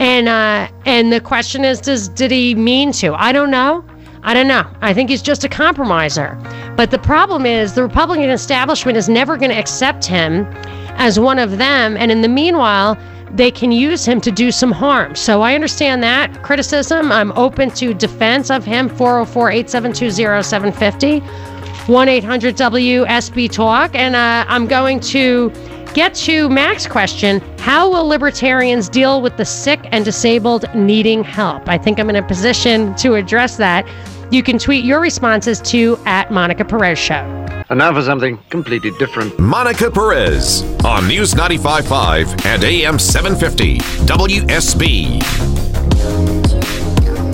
and 0.00 0.28
uh, 0.28 0.66
and 0.86 1.12
the 1.12 1.20
question 1.20 1.62
is, 1.62 1.78
does 1.78 2.08
did 2.08 2.30
he 2.30 2.54
mean 2.54 2.90
to? 2.92 3.12
I 3.14 3.32
don't 3.32 3.50
know. 3.50 3.84
I 4.22 4.32
don't 4.32 4.48
know. 4.48 4.66
I 4.80 4.94
think 4.94 5.10
he's 5.10 5.22
just 5.22 5.44
a 5.44 5.48
compromiser. 5.48 6.38
But 6.74 6.90
the 6.90 6.98
problem 6.98 7.44
is, 7.44 7.74
the 7.74 7.82
Republican 7.82 8.30
establishment 8.30 8.96
is 8.96 9.08
never 9.10 9.36
going 9.36 9.50
to 9.50 9.56
accept 9.58 10.06
him 10.06 10.46
as 10.96 11.20
one 11.20 11.38
of 11.38 11.58
them. 11.58 11.98
And 11.98 12.10
in 12.10 12.22
the 12.22 12.28
meanwhile, 12.28 12.96
they 13.32 13.50
can 13.50 13.72
use 13.72 14.06
him 14.06 14.22
to 14.22 14.30
do 14.30 14.50
some 14.50 14.72
harm. 14.72 15.14
So 15.14 15.42
I 15.42 15.54
understand 15.54 16.02
that 16.02 16.42
criticism. 16.42 17.12
I'm 17.12 17.32
open 17.32 17.70
to 17.72 17.92
defense 17.92 18.50
of 18.50 18.64
him. 18.64 18.88
404 18.88 19.50
872 19.50 20.10
0750, 20.42 21.20
1 21.92 22.08
800 22.08 22.56
WSB 22.56 23.50
Talk. 23.50 23.94
And 23.94 24.16
uh, 24.16 24.46
I'm 24.48 24.66
going 24.66 24.98
to 25.00 25.52
get 25.94 26.14
to 26.14 26.48
Mac's 26.48 26.86
question 26.86 27.40
How 27.58 27.90
will 27.90 28.06
libertarians 28.06 28.88
deal 28.88 29.22
with 29.22 29.36
the 29.36 29.44
sick 29.44 29.80
and 29.92 30.04
disabled 30.04 30.64
needing 30.74 31.24
help? 31.24 31.68
I 31.68 31.78
think 31.78 31.98
I'm 31.98 32.10
in 32.10 32.16
a 32.16 32.22
position 32.22 32.94
to 32.96 33.14
address 33.14 33.56
that. 33.56 33.86
You 34.32 34.42
can 34.42 34.58
tweet 34.58 34.84
your 34.84 35.00
responses 35.00 35.60
to 35.62 35.98
at 36.06 36.30
Monica 36.30 36.64
Perez 36.64 36.98
Show. 36.98 37.40
And 37.68 37.78
now 37.78 37.92
for 37.92 38.02
something 38.02 38.38
completely 38.48 38.90
different. 38.98 39.38
Monica 39.38 39.90
Perez 39.90 40.62
on 40.84 41.06
News 41.06 41.34
95.5 41.34 42.46
and 42.46 42.64
AM 42.64 42.98
750 42.98 43.78
WSB. 44.06 45.22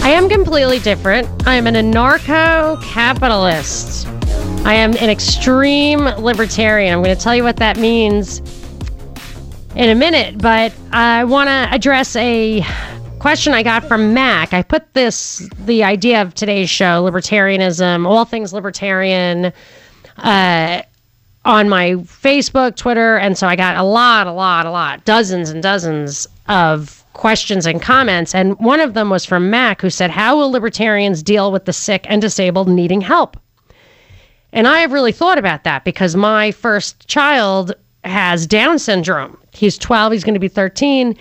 I 0.02 0.10
am 0.10 0.28
completely 0.28 0.78
different. 0.78 1.26
I 1.46 1.56
am 1.56 1.66
an 1.66 1.74
anarcho 1.74 2.80
capitalist. 2.82 4.06
I 4.66 4.74
am 4.74 4.96
an 4.96 5.10
extreme 5.10 6.00
libertarian. 6.00 6.92
I'm 6.92 7.02
going 7.02 7.16
to 7.16 7.22
tell 7.22 7.36
you 7.36 7.44
what 7.44 7.58
that 7.58 7.78
means 7.78 8.40
in 9.74 9.90
a 9.90 9.94
minute, 9.94 10.38
but 10.38 10.72
I 10.92 11.24
want 11.24 11.48
to 11.48 11.68
address 11.70 12.16
a 12.16 12.64
question 13.18 13.52
I 13.52 13.62
got 13.62 13.84
from 13.84 14.14
Mac. 14.14 14.52
I 14.52 14.62
put 14.62 14.94
this, 14.94 15.48
the 15.64 15.84
idea 15.84 16.22
of 16.22 16.34
today's 16.34 16.70
show, 16.70 17.08
libertarianism, 17.08 18.06
all 18.06 18.24
things 18.24 18.52
libertarian, 18.52 19.52
uh, 20.18 20.82
on 21.44 21.68
my 21.68 21.92
Facebook, 21.92 22.76
Twitter, 22.76 23.16
and 23.18 23.38
so 23.38 23.46
I 23.46 23.54
got 23.54 23.76
a 23.76 23.84
lot, 23.84 24.26
a 24.26 24.32
lot, 24.32 24.66
a 24.66 24.70
lot, 24.70 25.04
dozens 25.04 25.48
and 25.48 25.62
dozens 25.62 26.26
of 26.48 27.04
questions 27.12 27.66
and 27.66 27.80
comments. 27.80 28.34
And 28.34 28.58
one 28.58 28.80
of 28.80 28.94
them 28.94 29.10
was 29.10 29.24
from 29.24 29.48
Mac, 29.48 29.80
who 29.80 29.90
said, 29.90 30.10
How 30.10 30.36
will 30.36 30.50
libertarians 30.50 31.22
deal 31.22 31.52
with 31.52 31.64
the 31.64 31.72
sick 31.72 32.04
and 32.08 32.20
disabled 32.20 32.68
needing 32.68 33.00
help? 33.00 33.36
And 34.52 34.66
I 34.66 34.78
have 34.78 34.92
really 34.92 35.12
thought 35.12 35.38
about 35.38 35.64
that 35.64 35.84
because 35.84 36.16
my 36.16 36.50
first 36.52 37.06
child 37.08 37.74
has 38.04 38.46
Down 38.46 38.78
syndrome. 38.78 39.36
He's 39.52 39.76
12, 39.78 40.12
he's 40.12 40.24
going 40.24 40.34
to 40.34 40.40
be 40.40 40.48
13. 40.48 41.16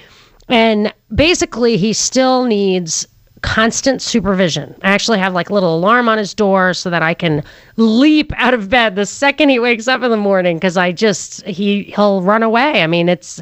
And 0.48 0.94
basically, 1.14 1.78
he 1.78 1.94
still 1.94 2.46
needs 2.46 3.08
constant 3.42 4.02
supervision. 4.02 4.76
I 4.82 4.90
actually 4.90 5.20
have 5.20 5.34
like 5.34 5.50
a 5.50 5.54
little 5.54 5.76
alarm 5.76 6.10
on 6.10 6.18
his 6.18 6.34
door 6.34 6.74
so 6.74 6.90
that 6.90 7.04
I 7.04 7.14
can 7.14 7.44
leap 7.78 8.32
out 8.38 8.56
of 8.56 8.70
bed 8.70 8.96
the 8.96 9.06
second 9.06 9.50
he 9.50 9.60
wakes 9.60 9.88
up 9.88 10.02
in 10.02 10.10
the 10.10 10.18
morning 10.18 10.58
because 10.58 10.78
I 10.78 10.92
just 10.92 11.46
he 11.46 11.84
he'll 11.84 12.22
run 12.22 12.42
away. 12.42 12.82
I 12.82 12.88
mean, 12.88 13.08
it's 13.08 13.42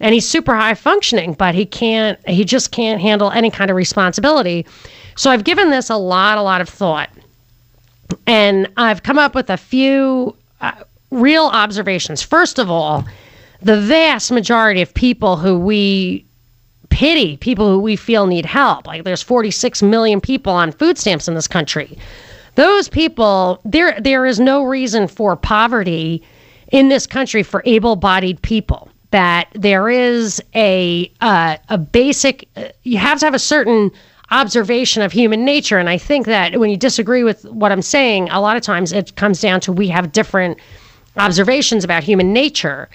and 0.00 0.12
he's 0.12 0.28
super 0.28 0.54
high 0.56 0.74
functioning, 0.74 1.34
but 1.34 1.54
he 1.54 1.66
can't 1.66 2.18
he 2.28 2.44
just 2.44 2.72
can't 2.72 3.00
handle 3.00 3.30
any 3.30 3.50
kind 3.50 3.70
of 3.70 3.76
responsibility. 3.76 4.66
So 5.16 5.30
I've 5.30 5.44
given 5.44 5.70
this 5.70 5.88
a 5.88 5.96
lot 5.96 6.36
a 6.36 6.42
lot 6.42 6.60
of 6.60 6.68
thought. 6.68 7.10
And 8.26 8.70
I've 8.76 9.02
come 9.02 9.18
up 9.18 9.34
with 9.34 9.50
a 9.50 9.56
few 9.56 10.36
uh, 10.60 10.72
real 11.10 11.46
observations. 11.46 12.22
First 12.22 12.58
of 12.58 12.70
all, 12.70 13.04
the 13.60 13.80
vast 13.80 14.30
majority 14.30 14.82
of 14.82 14.92
people 14.94 15.36
who 15.36 15.58
we 15.58 16.24
pity, 16.90 17.36
people 17.38 17.66
who 17.68 17.80
we 17.80 17.96
feel 17.96 18.26
need 18.26 18.46
help, 18.46 18.86
like 18.86 19.04
there's 19.04 19.22
46 19.22 19.82
million 19.82 20.20
people 20.20 20.52
on 20.52 20.70
food 20.70 20.96
stamps 20.98 21.26
in 21.26 21.34
this 21.34 21.48
country. 21.48 21.98
Those 22.54 22.88
people, 22.88 23.60
there 23.64 24.00
there 24.00 24.26
is 24.26 24.38
no 24.38 24.62
reason 24.62 25.08
for 25.08 25.34
poverty 25.34 26.22
in 26.70 26.88
this 26.88 27.06
country 27.06 27.42
for 27.42 27.62
able-bodied 27.64 28.40
people. 28.42 28.88
That 29.10 29.48
there 29.54 29.88
is 29.88 30.42
a 30.54 31.10
uh, 31.20 31.56
a 31.68 31.78
basic, 31.78 32.48
uh, 32.56 32.68
you 32.82 32.98
have 32.98 33.18
to 33.20 33.26
have 33.26 33.34
a 33.34 33.38
certain 33.40 33.90
observation 34.34 35.02
of 35.02 35.12
human 35.12 35.44
nature, 35.44 35.78
and 35.78 35.88
I 35.88 35.98
think 35.98 36.26
that 36.26 36.58
when 36.58 36.70
you 36.70 36.76
disagree 36.76 37.22
with 37.22 37.44
what 37.44 37.70
I'm 37.72 37.82
saying, 37.82 38.28
a 38.30 38.40
lot 38.40 38.56
of 38.56 38.62
times 38.62 38.92
it 38.92 39.14
comes 39.16 39.40
down 39.40 39.60
to 39.60 39.72
we 39.72 39.88
have 39.88 40.12
different 40.12 40.58
observations 41.16 41.84
about 41.84 42.02
human 42.02 42.32
nature, 42.32 42.88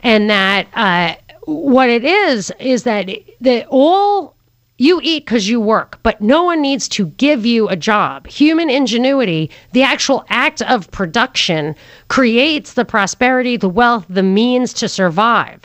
and 0.00 0.28
that 0.28 0.66
uh, 0.74 1.14
what 1.44 1.88
it 1.88 2.04
is 2.04 2.52
is 2.58 2.82
that 2.82 3.08
that 3.40 3.66
all 3.68 4.34
you 4.78 4.98
eat 5.02 5.26
because 5.26 5.48
you 5.48 5.60
work, 5.60 5.98
but 6.02 6.20
no 6.22 6.42
one 6.42 6.62
needs 6.62 6.88
to 6.88 7.06
give 7.06 7.44
you 7.44 7.68
a 7.68 7.76
job. 7.76 8.26
Human 8.26 8.70
ingenuity, 8.70 9.50
the 9.72 9.82
actual 9.82 10.24
act 10.30 10.62
of 10.62 10.90
production, 10.90 11.76
creates 12.08 12.72
the 12.72 12.84
prosperity, 12.84 13.58
the 13.58 13.68
wealth, 13.68 14.06
the 14.08 14.22
means 14.22 14.72
to 14.72 14.88
survive. 14.88 15.60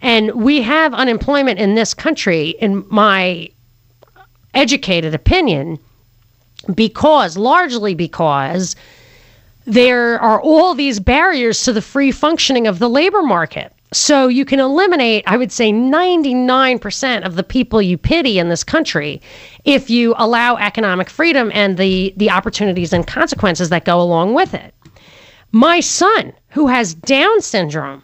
And 0.00 0.32
we 0.32 0.62
have 0.62 0.94
unemployment 0.94 1.60
in 1.60 1.74
this 1.74 1.92
country, 1.92 2.50
in 2.60 2.84
my 2.88 3.50
educated 4.54 5.14
opinion, 5.14 5.78
because 6.74 7.36
largely 7.36 7.94
because 7.94 8.76
there 9.66 10.20
are 10.20 10.40
all 10.40 10.74
these 10.74 11.00
barriers 11.00 11.62
to 11.64 11.72
the 11.72 11.82
free 11.82 12.12
functioning 12.12 12.66
of 12.66 12.78
the 12.78 12.88
labor 12.88 13.22
market. 13.22 13.72
So 13.92 14.26
you 14.26 14.44
can 14.44 14.58
eliminate, 14.58 15.22
I 15.26 15.36
would 15.36 15.52
say, 15.52 15.72
99% 15.72 17.24
of 17.24 17.36
the 17.36 17.44
people 17.44 17.80
you 17.80 17.96
pity 17.96 18.38
in 18.38 18.48
this 18.48 18.64
country 18.64 19.22
if 19.64 19.88
you 19.88 20.14
allow 20.18 20.56
economic 20.56 21.08
freedom 21.08 21.50
and 21.54 21.78
the, 21.78 22.12
the 22.16 22.30
opportunities 22.30 22.92
and 22.92 23.06
consequences 23.06 23.68
that 23.68 23.84
go 23.84 24.00
along 24.00 24.34
with 24.34 24.52
it. 24.52 24.74
My 25.52 25.78
son, 25.78 26.32
who 26.48 26.66
has 26.66 26.94
Down 26.94 27.40
syndrome, 27.40 28.02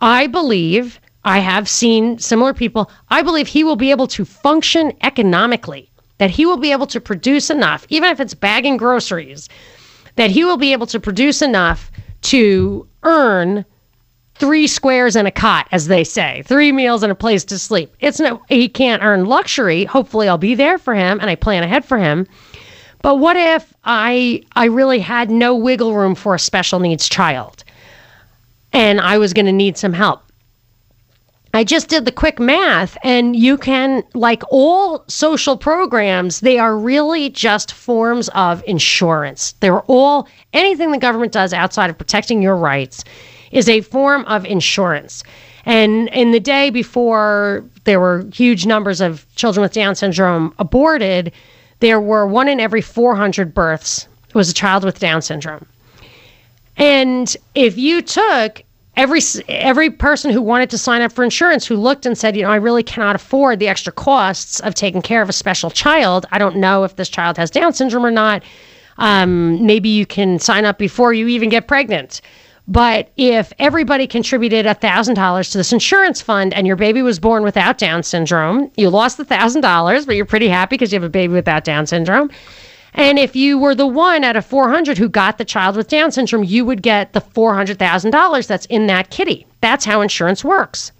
I 0.00 0.26
believe, 0.26 0.98
I 1.28 1.40
have 1.40 1.68
seen 1.68 2.18
similar 2.18 2.54
people, 2.54 2.90
I 3.10 3.20
believe 3.20 3.48
he 3.48 3.62
will 3.62 3.76
be 3.76 3.90
able 3.90 4.06
to 4.06 4.24
function 4.24 4.94
economically, 5.02 5.90
that 6.16 6.30
he 6.30 6.46
will 6.46 6.56
be 6.56 6.72
able 6.72 6.86
to 6.86 7.02
produce 7.02 7.50
enough, 7.50 7.86
even 7.90 8.08
if 8.08 8.18
it's 8.18 8.32
bagging 8.32 8.78
groceries, 8.78 9.46
that 10.16 10.30
he 10.30 10.42
will 10.42 10.56
be 10.56 10.72
able 10.72 10.86
to 10.86 10.98
produce 10.98 11.42
enough 11.42 11.90
to 12.22 12.88
earn 13.02 13.66
three 14.36 14.66
squares 14.66 15.16
and 15.16 15.28
a 15.28 15.30
cot, 15.30 15.68
as 15.70 15.88
they 15.88 16.02
say, 16.02 16.42
three 16.46 16.72
meals 16.72 17.02
and 17.02 17.12
a 17.12 17.14
place 17.14 17.44
to 17.44 17.58
sleep. 17.58 17.94
It's 18.00 18.18
no, 18.18 18.40
he 18.48 18.66
can't 18.66 19.02
earn 19.02 19.26
luxury. 19.26 19.84
Hopefully, 19.84 20.28
I'll 20.28 20.38
be 20.38 20.54
there 20.54 20.78
for 20.78 20.94
him 20.94 21.20
and 21.20 21.28
I 21.28 21.34
plan 21.34 21.62
ahead 21.62 21.84
for 21.84 21.98
him. 21.98 22.26
But 23.02 23.16
what 23.16 23.36
if 23.36 23.74
I 23.84 24.44
I 24.56 24.64
really 24.64 24.98
had 24.98 25.30
no 25.30 25.54
wiggle 25.54 25.94
room 25.94 26.14
for 26.14 26.34
a 26.34 26.38
special 26.38 26.80
needs 26.80 27.06
child, 27.06 27.64
and 28.72 28.98
I 28.98 29.18
was 29.18 29.34
going 29.34 29.46
to 29.46 29.52
need 29.52 29.76
some 29.76 29.92
help? 29.92 30.22
I 31.54 31.64
just 31.64 31.88
did 31.88 32.04
the 32.04 32.12
quick 32.12 32.38
math, 32.38 32.98
and 33.02 33.34
you 33.34 33.56
can, 33.56 34.02
like 34.14 34.42
all 34.50 35.04
social 35.08 35.56
programs, 35.56 36.40
they 36.40 36.58
are 36.58 36.76
really 36.76 37.30
just 37.30 37.72
forms 37.72 38.28
of 38.30 38.62
insurance. 38.66 39.52
They're 39.60 39.80
all 39.82 40.28
anything 40.52 40.92
the 40.92 40.98
government 40.98 41.32
does 41.32 41.52
outside 41.52 41.90
of 41.90 41.96
protecting 41.96 42.42
your 42.42 42.56
rights 42.56 43.02
is 43.50 43.68
a 43.68 43.80
form 43.80 44.24
of 44.26 44.44
insurance. 44.44 45.24
And 45.64 46.08
in 46.10 46.32
the 46.32 46.40
day 46.40 46.70
before 46.70 47.64
there 47.84 48.00
were 48.00 48.26
huge 48.32 48.66
numbers 48.66 49.00
of 49.00 49.26
children 49.34 49.62
with 49.62 49.72
Down 49.72 49.94
syndrome 49.94 50.54
aborted, 50.58 51.32
there 51.80 52.00
were 52.00 52.26
one 52.26 52.48
in 52.48 52.60
every 52.60 52.82
400 52.82 53.54
births 53.54 54.06
was 54.34 54.48
a 54.48 54.54
child 54.54 54.84
with 54.84 54.98
Down 54.98 55.22
syndrome. 55.22 55.66
And 56.76 57.36
if 57.54 57.76
you 57.76 58.02
took 58.02 58.62
every 58.98 59.20
every 59.48 59.88
person 59.88 60.30
who 60.30 60.42
wanted 60.42 60.68
to 60.70 60.76
sign 60.76 61.00
up 61.00 61.12
for 61.12 61.24
insurance 61.24 61.64
who 61.64 61.76
looked 61.76 62.04
and 62.04 62.18
said, 62.18 62.36
you 62.36 62.42
know, 62.42 62.50
I 62.50 62.56
really 62.56 62.82
cannot 62.82 63.14
afford 63.14 63.60
the 63.60 63.68
extra 63.68 63.92
costs 63.92 64.60
of 64.60 64.74
taking 64.74 65.00
care 65.00 65.22
of 65.22 65.28
a 65.28 65.32
special 65.32 65.70
child. 65.70 66.26
I 66.32 66.38
don't 66.38 66.56
know 66.56 66.84
if 66.84 66.96
this 66.96 67.08
child 67.08 67.38
has 67.38 67.50
Down 67.50 67.72
syndrome 67.72 68.04
or 68.04 68.10
not. 68.10 68.42
Um, 68.98 69.64
maybe 69.64 69.88
you 69.88 70.04
can 70.04 70.40
sign 70.40 70.64
up 70.64 70.76
before 70.76 71.14
you 71.14 71.28
even 71.28 71.48
get 71.48 71.68
pregnant. 71.68 72.20
But 72.66 73.10
if 73.16 73.52
everybody 73.58 74.06
contributed 74.06 74.66
$1,000 74.66 75.52
to 75.52 75.58
this 75.58 75.72
insurance 75.72 76.20
fund 76.20 76.52
and 76.52 76.66
your 76.66 76.76
baby 76.76 77.00
was 77.00 77.18
born 77.18 77.42
without 77.42 77.78
Down 77.78 78.02
syndrome, 78.02 78.70
you 78.76 78.90
lost 78.90 79.16
the 79.16 79.24
$1,000, 79.24 80.04
but 80.04 80.16
you're 80.16 80.26
pretty 80.26 80.48
happy 80.48 80.74
because 80.74 80.92
you 80.92 80.96
have 80.96 81.06
a 81.06 81.08
baby 81.08 81.32
without 81.32 81.64
Down 81.64 81.86
syndrome. 81.86 82.30
And 82.98 83.16
if 83.16 83.36
you 83.36 83.58
were 83.58 83.76
the 83.76 83.86
one 83.86 84.24
out 84.24 84.34
of 84.34 84.44
400 84.44 84.98
who 84.98 85.08
got 85.08 85.38
the 85.38 85.44
child 85.44 85.76
with 85.76 85.86
Down 85.86 86.10
syndrome, 86.10 86.42
you 86.42 86.64
would 86.64 86.82
get 86.82 87.12
the 87.12 87.20
$400,000 87.20 88.46
that's 88.48 88.66
in 88.66 88.88
that 88.88 89.10
kitty. 89.10 89.46
That's 89.60 89.84
how 89.84 90.00
insurance 90.00 90.44
works. 90.44 90.90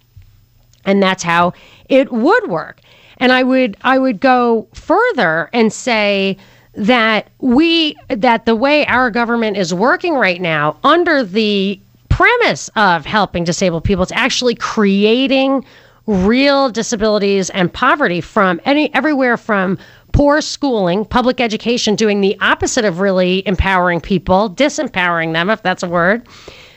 And 0.85 1.03
that's 1.03 1.25
how 1.25 1.55
it 1.89 2.13
would 2.13 2.49
work. 2.49 2.81
And 3.19 3.33
I 3.33 3.43
would 3.43 3.77
I 3.83 3.99
would 3.99 4.21
go 4.21 4.69
further 4.75 5.51
and 5.53 5.73
say 5.73 6.37
that 6.75 7.29
we 7.41 7.97
that 8.09 8.47
the 8.47 8.55
way 8.55 8.87
our 8.87 9.11
government 9.11 9.57
is 9.57 9.75
working 9.75 10.15
right 10.15 10.41
now 10.41 10.77
under 10.85 11.25
the 11.25 11.81
premise 12.09 12.71
of 12.77 13.05
helping 13.05 13.43
disabled 13.43 13.83
people 13.83 14.05
it's 14.05 14.13
actually 14.13 14.55
creating 14.55 15.65
real 16.07 16.71
disabilities 16.71 17.51
and 17.51 17.73
poverty 17.73 18.21
from 18.21 18.61
any 18.65 18.93
everywhere 18.95 19.37
from 19.37 19.77
poor 20.13 20.41
schooling 20.41 21.05
public 21.05 21.41
education 21.41 21.95
doing 21.95 22.21
the 22.21 22.37
opposite 22.41 22.85
of 22.85 23.01
really 23.01 23.47
empowering 23.47 24.01
people 24.01 24.51
disempowering 24.51 25.33
them 25.33 25.51
if 25.51 25.63
that's 25.63 25.83
a 25.83 25.89
word 25.89 26.27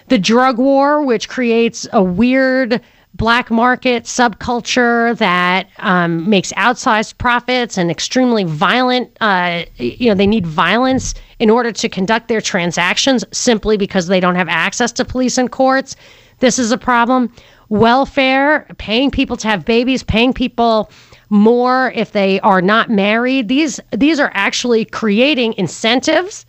the 0.07 0.17
drug 0.17 0.57
war 0.57 1.03
which 1.03 1.29
creates 1.29 1.87
a 1.93 2.03
weird 2.03 2.81
black 3.13 3.51
market 3.51 4.05
subculture 4.05 5.17
that 5.17 5.67
um, 5.79 6.29
makes 6.29 6.53
outsized 6.53 7.17
profits 7.17 7.77
and 7.77 7.91
extremely 7.91 8.43
violent. 8.43 9.15
Uh, 9.19 9.63
you 9.77 10.09
know, 10.09 10.15
they 10.15 10.27
need 10.27 10.47
violence 10.47 11.13
in 11.39 11.49
order 11.49 11.71
to 11.71 11.89
conduct 11.89 12.27
their 12.27 12.41
transactions 12.41 13.25
simply 13.31 13.77
because 13.77 14.07
they 14.07 14.19
don't 14.19 14.35
have 14.35 14.47
access 14.47 14.91
to 14.93 15.05
police 15.05 15.37
and 15.37 15.51
courts. 15.51 15.95
This 16.39 16.57
is 16.57 16.71
a 16.71 16.77
problem. 16.77 17.31
Welfare, 17.69 18.65
paying 18.77 19.11
people 19.11 19.37
to 19.37 19.47
have 19.47 19.65
babies, 19.65 20.03
paying 20.03 20.33
people 20.33 20.89
more 21.31 21.91
if 21.95 22.11
they 22.11 22.39
are 22.41 22.61
not 22.61 22.89
married. 22.89 23.47
These 23.47 23.79
these 23.91 24.19
are 24.19 24.31
actually 24.33 24.85
creating 24.85 25.53
incentives 25.53 26.45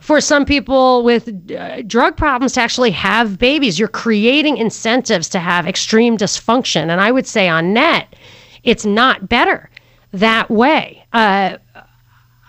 for 0.00 0.20
some 0.20 0.44
people 0.44 1.02
with 1.02 1.28
uh, 1.50 1.82
drug 1.82 2.16
problems 2.16 2.52
to 2.52 2.60
actually 2.60 2.92
have 2.92 3.38
babies. 3.38 3.78
You're 3.78 3.88
creating 3.88 4.58
incentives 4.58 5.28
to 5.30 5.40
have 5.40 5.66
extreme 5.66 6.16
dysfunction. 6.16 6.82
And 6.82 7.00
I 7.00 7.10
would 7.10 7.26
say 7.26 7.48
on 7.48 7.72
net, 7.72 8.14
it's 8.62 8.84
not 8.84 9.28
better 9.28 9.68
that 10.12 10.50
way. 10.50 11.04
Uh, 11.12 11.56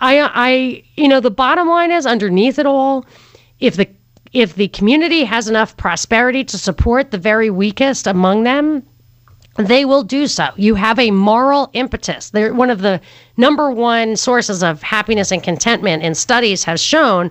I, 0.00 0.20
I, 0.20 0.82
you 0.96 1.08
know, 1.08 1.20
the 1.20 1.30
bottom 1.30 1.68
line 1.68 1.90
is 1.90 2.06
underneath 2.06 2.58
it 2.58 2.66
all, 2.66 3.04
if 3.58 3.76
the 3.76 3.88
if 4.32 4.54
the 4.54 4.68
community 4.68 5.24
has 5.24 5.48
enough 5.48 5.76
prosperity 5.76 6.44
to 6.44 6.56
support 6.56 7.10
the 7.10 7.18
very 7.18 7.50
weakest 7.50 8.06
among 8.06 8.44
them, 8.44 8.86
they 9.66 9.84
will 9.84 10.02
do 10.02 10.26
so. 10.26 10.48
You 10.56 10.74
have 10.74 10.98
a 10.98 11.10
moral 11.10 11.70
impetus. 11.72 12.30
They're 12.30 12.54
one 12.54 12.70
of 12.70 12.80
the 12.80 13.00
number 13.36 13.70
one 13.70 14.16
sources 14.16 14.62
of 14.62 14.82
happiness 14.82 15.30
and 15.32 15.42
contentment 15.42 16.02
in 16.02 16.14
studies 16.14 16.62
has 16.64 16.80
shown 16.80 17.30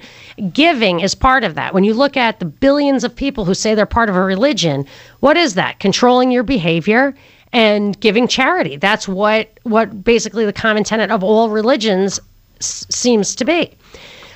giving 0.51 0.99
is 0.99 1.15
part 1.15 1.43
of 1.43 1.55
that. 1.55 1.73
When 1.73 1.83
you 1.83 1.93
look 1.93 2.17
at 2.17 2.39
the 2.39 2.45
billions 2.45 3.03
of 3.03 3.15
people 3.15 3.45
who 3.45 3.53
say 3.53 3.75
they're 3.75 3.85
part 3.85 4.09
of 4.09 4.15
a 4.15 4.23
religion, 4.23 4.85
what 5.19 5.37
is 5.37 5.53
that? 5.55 5.79
Controlling 5.79 6.31
your 6.31 6.43
behavior 6.43 7.13
and 7.53 7.99
giving 7.99 8.27
charity. 8.27 8.75
That's 8.77 9.07
what 9.07 9.49
what 9.63 10.03
basically 10.03 10.45
the 10.45 10.53
common 10.53 10.83
tenet 10.83 11.11
of 11.11 11.23
all 11.23 11.49
religions 11.49 12.19
s- 12.59 12.85
seems 12.89 13.35
to 13.35 13.45
be. 13.45 13.73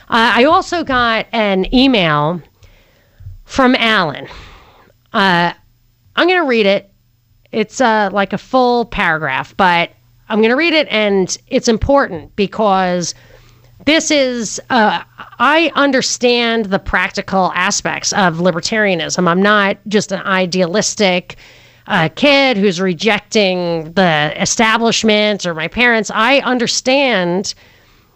Uh, 0.09 0.31
I 0.35 0.43
also 0.45 0.83
got 0.83 1.27
an 1.31 1.73
email 1.73 2.41
from 3.45 3.75
Alan. 3.75 4.27
Uh, 5.11 5.53
I'm 6.15 6.27
going 6.27 6.41
to 6.41 6.47
read 6.47 6.65
it. 6.65 6.91
It's 7.53 7.79
uh, 7.79 8.09
like 8.11 8.33
a 8.33 8.37
full 8.37 8.85
paragraph, 8.85 9.55
but 9.55 9.91
I'm 10.27 10.39
going 10.39 10.49
to 10.49 10.55
read 10.55 10.73
it, 10.73 10.87
and 10.89 11.37
it's 11.47 11.67
important 11.67 12.35
because 12.35 13.13
this 13.85 14.11
is, 14.11 14.59
uh, 14.69 15.03
I 15.39 15.71
understand 15.75 16.65
the 16.65 16.79
practical 16.79 17.51
aspects 17.53 18.11
of 18.13 18.37
libertarianism. 18.37 19.27
I'm 19.27 19.41
not 19.41 19.77
just 19.87 20.11
an 20.11 20.21
idealistic 20.21 21.35
uh, 21.87 22.09
kid 22.15 22.57
who's 22.57 22.79
rejecting 22.79 23.91
the 23.93 24.33
establishment 24.41 25.45
or 25.45 25.53
my 25.53 25.67
parents. 25.67 26.09
I 26.13 26.39
understand 26.39 27.53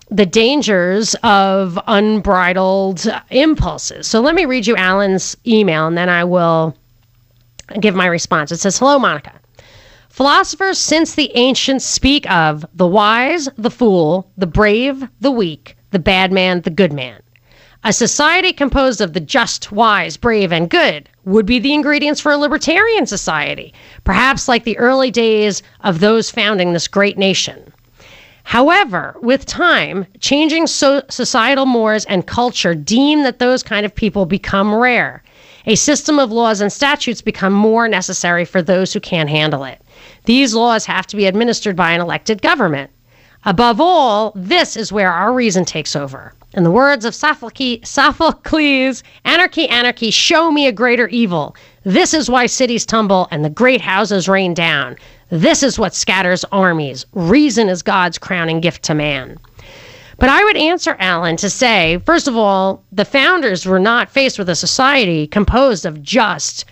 the 0.10 0.26
dangers 0.26 1.15
of 1.23 1.78
unbridled 1.88 3.06
impulses. 3.30 4.08
So 4.08 4.21
let 4.21 4.36
me 4.36 4.45
read 4.45 4.65
you 4.65 4.76
Alan's 4.78 5.36
email 5.45 5.86
and 5.86 5.97
then 5.97 6.08
I 6.08 6.23
will 6.23 6.78
give 7.80 7.95
my 7.95 8.06
response. 8.06 8.51
It 8.51 8.60
says 8.60 8.77
Hello, 8.77 8.99
Monica. 8.99 9.34
Philosophers 10.10 10.77
since 10.77 11.13
the 11.13 11.32
ancients 11.36 11.86
speak 11.86 12.30
of 12.32 12.65
the 12.73 12.88
wise, 12.88 13.47
the 13.58 13.69
fool, 13.69 14.32
the 14.38 14.47
brave, 14.47 15.08
the 15.21 15.32
weak, 15.32 15.77
the 15.91 15.99
bad 15.99 16.32
man, 16.32 16.62
the 16.62 16.69
good 16.69 16.91
man. 16.91 17.21
A 17.84 17.93
society 17.93 18.51
composed 18.51 18.99
of 18.99 19.13
the 19.13 19.19
just, 19.19 19.71
wise, 19.71 20.17
brave, 20.17 20.51
and 20.51 20.69
good 20.69 21.08
would 21.25 21.45
be 21.45 21.60
the 21.60 21.73
ingredients 21.73 22.19
for 22.19 22.32
a 22.32 22.38
libertarian 22.38 23.06
society, 23.06 23.73
perhaps 24.03 24.47
like 24.47 24.63
the 24.63 24.77
early 24.77 25.12
days 25.12 25.62
of 25.82 25.99
those 25.99 26.32
founding 26.32 26.73
this 26.73 26.88
great 26.88 27.17
nation. 27.17 27.71
However, 28.43 29.15
with 29.21 29.45
time, 29.45 30.08
changing 30.19 30.67
so- 30.67 31.03
societal 31.10 31.65
mores 31.65 32.06
and 32.06 32.25
culture 32.25 32.73
deem 32.73 33.23
that 33.23 33.39
those 33.39 33.62
kind 33.62 33.86
of 33.86 33.93
people 33.93 34.25
become 34.25 34.73
rare. 34.73 35.21
A 35.67 35.75
system 35.75 36.17
of 36.17 36.32
laws 36.32 36.62
and 36.62 36.71
statutes 36.71 37.21
become 37.21 37.51
more 37.51 37.89
necessary 37.89 38.45
for 38.45 38.62
those 38.62 38.93
who 38.93 39.01
can't 39.01 39.30
handle 39.30 39.65
it. 39.65 39.82
These 40.23 40.53
laws 40.53 40.86
have 40.86 41.06
to 41.08 41.17
be 41.17 41.25
administered 41.25 41.75
by 41.75 41.91
an 41.91 41.99
elected 41.99 42.41
government. 42.41 42.89
Above 43.43 43.82
all, 43.82 44.32
this 44.34 44.77
is 44.77 44.93
where 44.93 45.12
our 45.12 45.34
reason 45.34 45.65
takes 45.65 45.93
over. 45.93 46.34
In 46.53 46.63
the 46.63 46.71
words 46.71 47.03
of 47.03 47.13
Sophocles, 47.13 49.03
anarchy, 49.25 49.67
anarchy, 49.67 50.10
show 50.10 50.51
me 50.51 50.67
a 50.67 50.71
greater 50.71 51.10
evil. 51.10 51.53
This 51.84 52.13
is 52.13 52.30
why 52.30 52.45
cities 52.45 52.86
tumble 52.86 53.27
and 53.30 53.43
the 53.43 53.49
great 53.49 53.82
houses 53.82 54.30
rain 54.30 54.53
down. 54.53 54.95
This 55.30 55.63
is 55.63 55.77
what 55.77 55.93
scatters 55.93 56.45
armies. 56.45 57.06
Reason 57.12 57.67
is 57.67 57.82
God's 57.82 58.17
crowning 58.17 58.62
gift 58.62 58.84
to 58.84 58.95
man. 58.95 59.38
But 60.19 60.30
I 60.30 60.43
would 60.43 60.58
answer 60.58 60.95
Alan 60.99 61.38
to 61.38 61.49
say, 61.49 61.99
first 62.06 62.27
of 62.27 62.36
all, 62.36 62.84
the 62.91 63.06
founders 63.06 63.65
were 63.65 63.80
not 63.80 64.10
faced 64.10 64.39
with 64.39 64.49
a 64.49 64.56
society 64.56 65.27
composed 65.27 65.86
of 65.86 66.01
just 66.01 66.65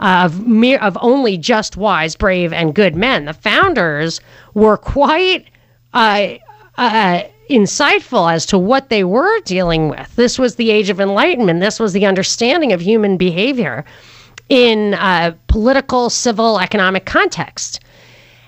of 0.00 0.46
mere 0.46 0.78
of 0.78 0.98
only 1.00 1.36
just 1.36 1.76
wise, 1.76 2.16
brave, 2.16 2.52
and 2.52 2.74
good 2.74 2.96
men. 2.96 3.26
The 3.26 3.32
founders 3.32 4.20
were 4.52 4.76
quite 4.76 5.46
uh, 5.92 6.34
uh, 6.76 7.22
insightful 7.48 8.32
as 8.32 8.46
to 8.46 8.58
what 8.58 8.88
they 8.88 9.04
were 9.04 9.40
dealing 9.40 9.88
with. 9.88 10.14
This 10.16 10.38
was 10.38 10.56
the 10.56 10.70
age 10.70 10.90
of 10.90 11.00
enlightenment. 11.00 11.60
This 11.60 11.78
was 11.78 11.92
the 11.92 12.06
understanding 12.06 12.72
of 12.72 12.80
human 12.80 13.16
behavior 13.16 13.84
in 14.48 14.94
uh, 14.94 15.34
political, 15.46 16.10
civil, 16.10 16.58
economic 16.60 17.06
context. 17.06 17.80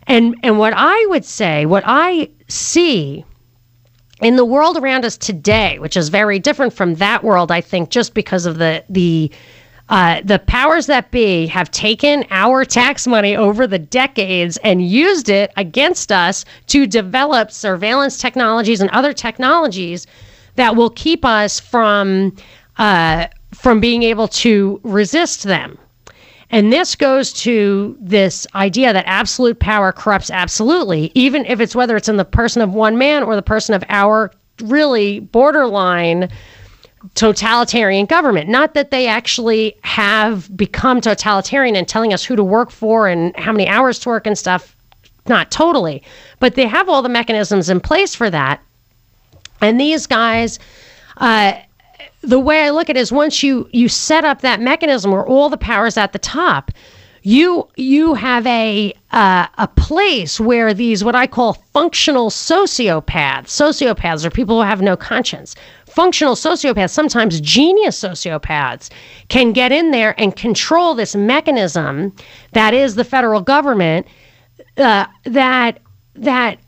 And 0.06 0.36
and 0.42 0.58
what 0.58 0.72
I 0.76 1.06
would 1.06 1.24
say, 1.24 1.66
what 1.66 1.84
I 1.86 2.28
see 2.48 3.24
in 4.20 4.36
the 4.36 4.44
world 4.44 4.76
around 4.76 5.04
us 5.04 5.16
today, 5.16 5.78
which 5.78 5.96
is 5.96 6.08
very 6.08 6.38
different 6.38 6.72
from 6.72 6.94
that 6.94 7.22
world, 7.22 7.50
I 7.52 7.60
think, 7.60 7.90
just 7.90 8.14
because 8.14 8.46
of 8.46 8.58
the 8.58 8.84
the 8.88 9.30
uh, 9.88 10.20
the 10.24 10.40
powers 10.40 10.86
that 10.86 11.12
be 11.12 11.46
have 11.46 11.70
taken 11.70 12.24
our 12.30 12.64
tax 12.64 13.06
money 13.06 13.36
over 13.36 13.68
the 13.68 13.78
decades 13.78 14.56
and 14.58 14.84
used 14.84 15.28
it 15.28 15.52
against 15.56 16.10
us 16.10 16.44
to 16.66 16.88
develop 16.88 17.52
surveillance 17.52 18.18
technologies 18.18 18.80
and 18.80 18.90
other 18.90 19.12
technologies 19.12 20.06
that 20.56 20.74
will 20.74 20.90
keep 20.90 21.24
us 21.24 21.60
from 21.60 22.34
uh, 22.78 23.26
from 23.54 23.80
being 23.80 24.02
able 24.02 24.28
to 24.28 24.80
resist 24.82 25.44
them. 25.44 25.78
And 26.50 26.72
this 26.72 26.94
goes 26.94 27.32
to 27.34 27.96
this 28.00 28.46
idea 28.54 28.92
that 28.92 29.04
absolute 29.06 29.58
power 29.58 29.92
corrupts 29.92 30.30
absolutely, 30.30 31.10
even 31.14 31.44
if 31.46 31.60
it's 31.60 31.74
whether 31.74 31.96
it's 31.96 32.08
in 32.08 32.16
the 32.16 32.24
person 32.24 32.62
of 32.62 32.72
one 32.72 32.96
man 32.96 33.22
or 33.22 33.34
the 33.34 33.42
person 33.42 33.74
of 33.74 33.82
our 33.88 34.30
really 34.62 35.20
borderline 35.20 36.30
totalitarian 37.14 38.06
government. 38.06 38.48
Not 38.48 38.74
that 38.74 38.90
they 38.90 39.06
actually 39.06 39.76
have 39.82 40.54
become 40.56 41.00
totalitarian 41.00 41.76
and 41.76 41.86
telling 41.86 42.12
us 42.12 42.24
who 42.24 42.36
to 42.36 42.44
work 42.44 42.70
for 42.70 43.08
and 43.08 43.36
how 43.36 43.52
many 43.52 43.68
hours 43.68 43.98
to 44.00 44.08
work 44.08 44.26
and 44.26 44.36
stuff. 44.36 44.74
Not 45.28 45.50
totally, 45.50 46.04
but 46.38 46.54
they 46.54 46.66
have 46.66 46.88
all 46.88 47.02
the 47.02 47.08
mechanisms 47.08 47.68
in 47.68 47.80
place 47.80 48.14
for 48.14 48.30
that. 48.30 48.62
And 49.60 49.80
these 49.80 50.06
guys, 50.06 50.60
uh, 51.16 51.54
the 52.22 52.40
way 52.40 52.62
I 52.62 52.70
look 52.70 52.90
at 52.90 52.96
it 52.96 53.00
is 53.00 53.12
once 53.12 53.42
you 53.42 53.68
you 53.72 53.88
set 53.88 54.24
up 54.24 54.40
that 54.40 54.60
mechanism 54.60 55.12
where 55.12 55.26
all 55.26 55.48
the 55.48 55.56
power 55.56 55.86
is 55.86 55.96
at 55.96 56.12
the 56.12 56.18
top, 56.18 56.70
you 57.22 57.68
you 57.76 58.14
have 58.14 58.46
a 58.46 58.92
uh, 59.12 59.46
a 59.58 59.68
place 59.68 60.38
where 60.38 60.72
these 60.72 61.02
what 61.02 61.14
I 61.14 61.26
call 61.26 61.54
functional 61.72 62.30
sociopaths. 62.30 63.46
Sociopaths 63.46 64.24
are 64.24 64.30
people 64.30 64.60
who 64.60 64.66
have 64.66 64.82
no 64.82 64.96
conscience. 64.96 65.54
Functional 65.86 66.34
sociopaths, 66.34 66.90
sometimes 66.90 67.40
genius 67.40 67.98
sociopaths, 67.98 68.90
can 69.28 69.52
get 69.52 69.72
in 69.72 69.90
there 69.92 70.14
and 70.20 70.36
control 70.36 70.94
this 70.94 71.16
mechanism 71.16 72.14
that 72.52 72.74
is 72.74 72.94
the 72.94 73.04
federal 73.04 73.40
government 73.40 74.06
uh, 74.76 75.06
that 75.24 75.80
that 76.14 76.58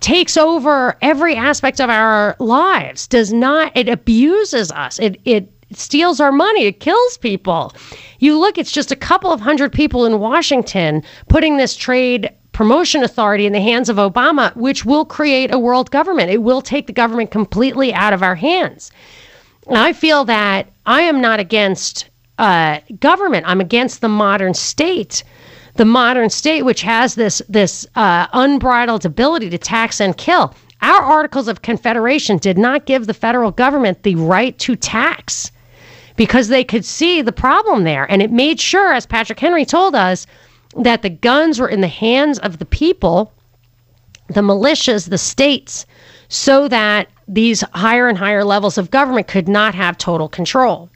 takes 0.00 0.36
over 0.36 0.96
every 1.02 1.34
aspect 1.34 1.80
of 1.80 1.90
our 1.90 2.36
lives. 2.38 3.06
Does 3.06 3.32
not 3.32 3.76
it 3.76 3.88
abuses 3.88 4.70
us? 4.72 4.98
It 4.98 5.20
it 5.24 5.52
steals 5.72 6.20
our 6.20 6.32
money. 6.32 6.64
It 6.64 6.80
kills 6.80 7.18
people. 7.18 7.74
You 8.20 8.38
look, 8.38 8.58
it's 8.58 8.72
just 8.72 8.90
a 8.92 8.96
couple 8.96 9.32
of 9.32 9.40
hundred 9.40 9.72
people 9.72 10.06
in 10.06 10.18
Washington 10.18 11.02
putting 11.28 11.56
this 11.56 11.76
trade 11.76 12.30
promotion 12.52 13.04
authority 13.04 13.46
in 13.46 13.52
the 13.52 13.60
hands 13.60 13.88
of 13.88 13.96
Obama, 13.96 14.54
which 14.56 14.84
will 14.84 15.04
create 15.04 15.52
a 15.54 15.58
world 15.58 15.90
government. 15.90 16.30
It 16.30 16.42
will 16.42 16.60
take 16.60 16.86
the 16.86 16.92
government 16.92 17.30
completely 17.30 17.92
out 17.94 18.12
of 18.12 18.22
our 18.22 18.34
hands. 18.34 18.90
And 19.68 19.76
I 19.76 19.92
feel 19.92 20.24
that 20.24 20.68
I 20.86 21.02
am 21.02 21.20
not 21.20 21.38
against 21.38 22.08
uh, 22.38 22.80
government. 22.98 23.46
I'm 23.46 23.60
against 23.60 24.00
the 24.00 24.08
modern 24.08 24.54
state. 24.54 25.22
The 25.78 25.84
modern 25.84 26.28
state, 26.28 26.62
which 26.62 26.82
has 26.82 27.14
this 27.14 27.40
this 27.48 27.86
uh, 27.94 28.26
unbridled 28.32 29.06
ability 29.06 29.48
to 29.50 29.58
tax 29.58 30.00
and 30.00 30.16
kill. 30.16 30.52
Our 30.82 31.02
Articles 31.02 31.46
of 31.46 31.62
Confederation 31.62 32.36
did 32.38 32.58
not 32.58 32.84
give 32.84 33.06
the 33.06 33.14
federal 33.14 33.52
government 33.52 34.02
the 34.02 34.16
right 34.16 34.58
to 34.58 34.74
tax 34.74 35.52
because 36.16 36.48
they 36.48 36.64
could 36.64 36.84
see 36.84 37.22
the 37.22 37.30
problem 37.30 37.84
there. 37.84 38.10
And 38.10 38.20
it 38.20 38.32
made 38.32 38.60
sure, 38.60 38.92
as 38.92 39.06
Patrick 39.06 39.38
Henry 39.38 39.64
told 39.64 39.94
us, 39.94 40.26
that 40.76 41.02
the 41.02 41.10
guns 41.10 41.60
were 41.60 41.68
in 41.68 41.80
the 41.80 41.86
hands 41.86 42.40
of 42.40 42.58
the 42.58 42.66
people, 42.66 43.32
the 44.26 44.40
militias, 44.40 45.08
the 45.08 45.16
states, 45.16 45.86
so 46.28 46.66
that 46.66 47.06
these 47.28 47.60
higher 47.72 48.08
and 48.08 48.18
higher 48.18 48.44
levels 48.44 48.78
of 48.78 48.90
government 48.90 49.28
could 49.28 49.46
not 49.46 49.76
have 49.76 49.96
total 49.96 50.28
control. 50.28 50.90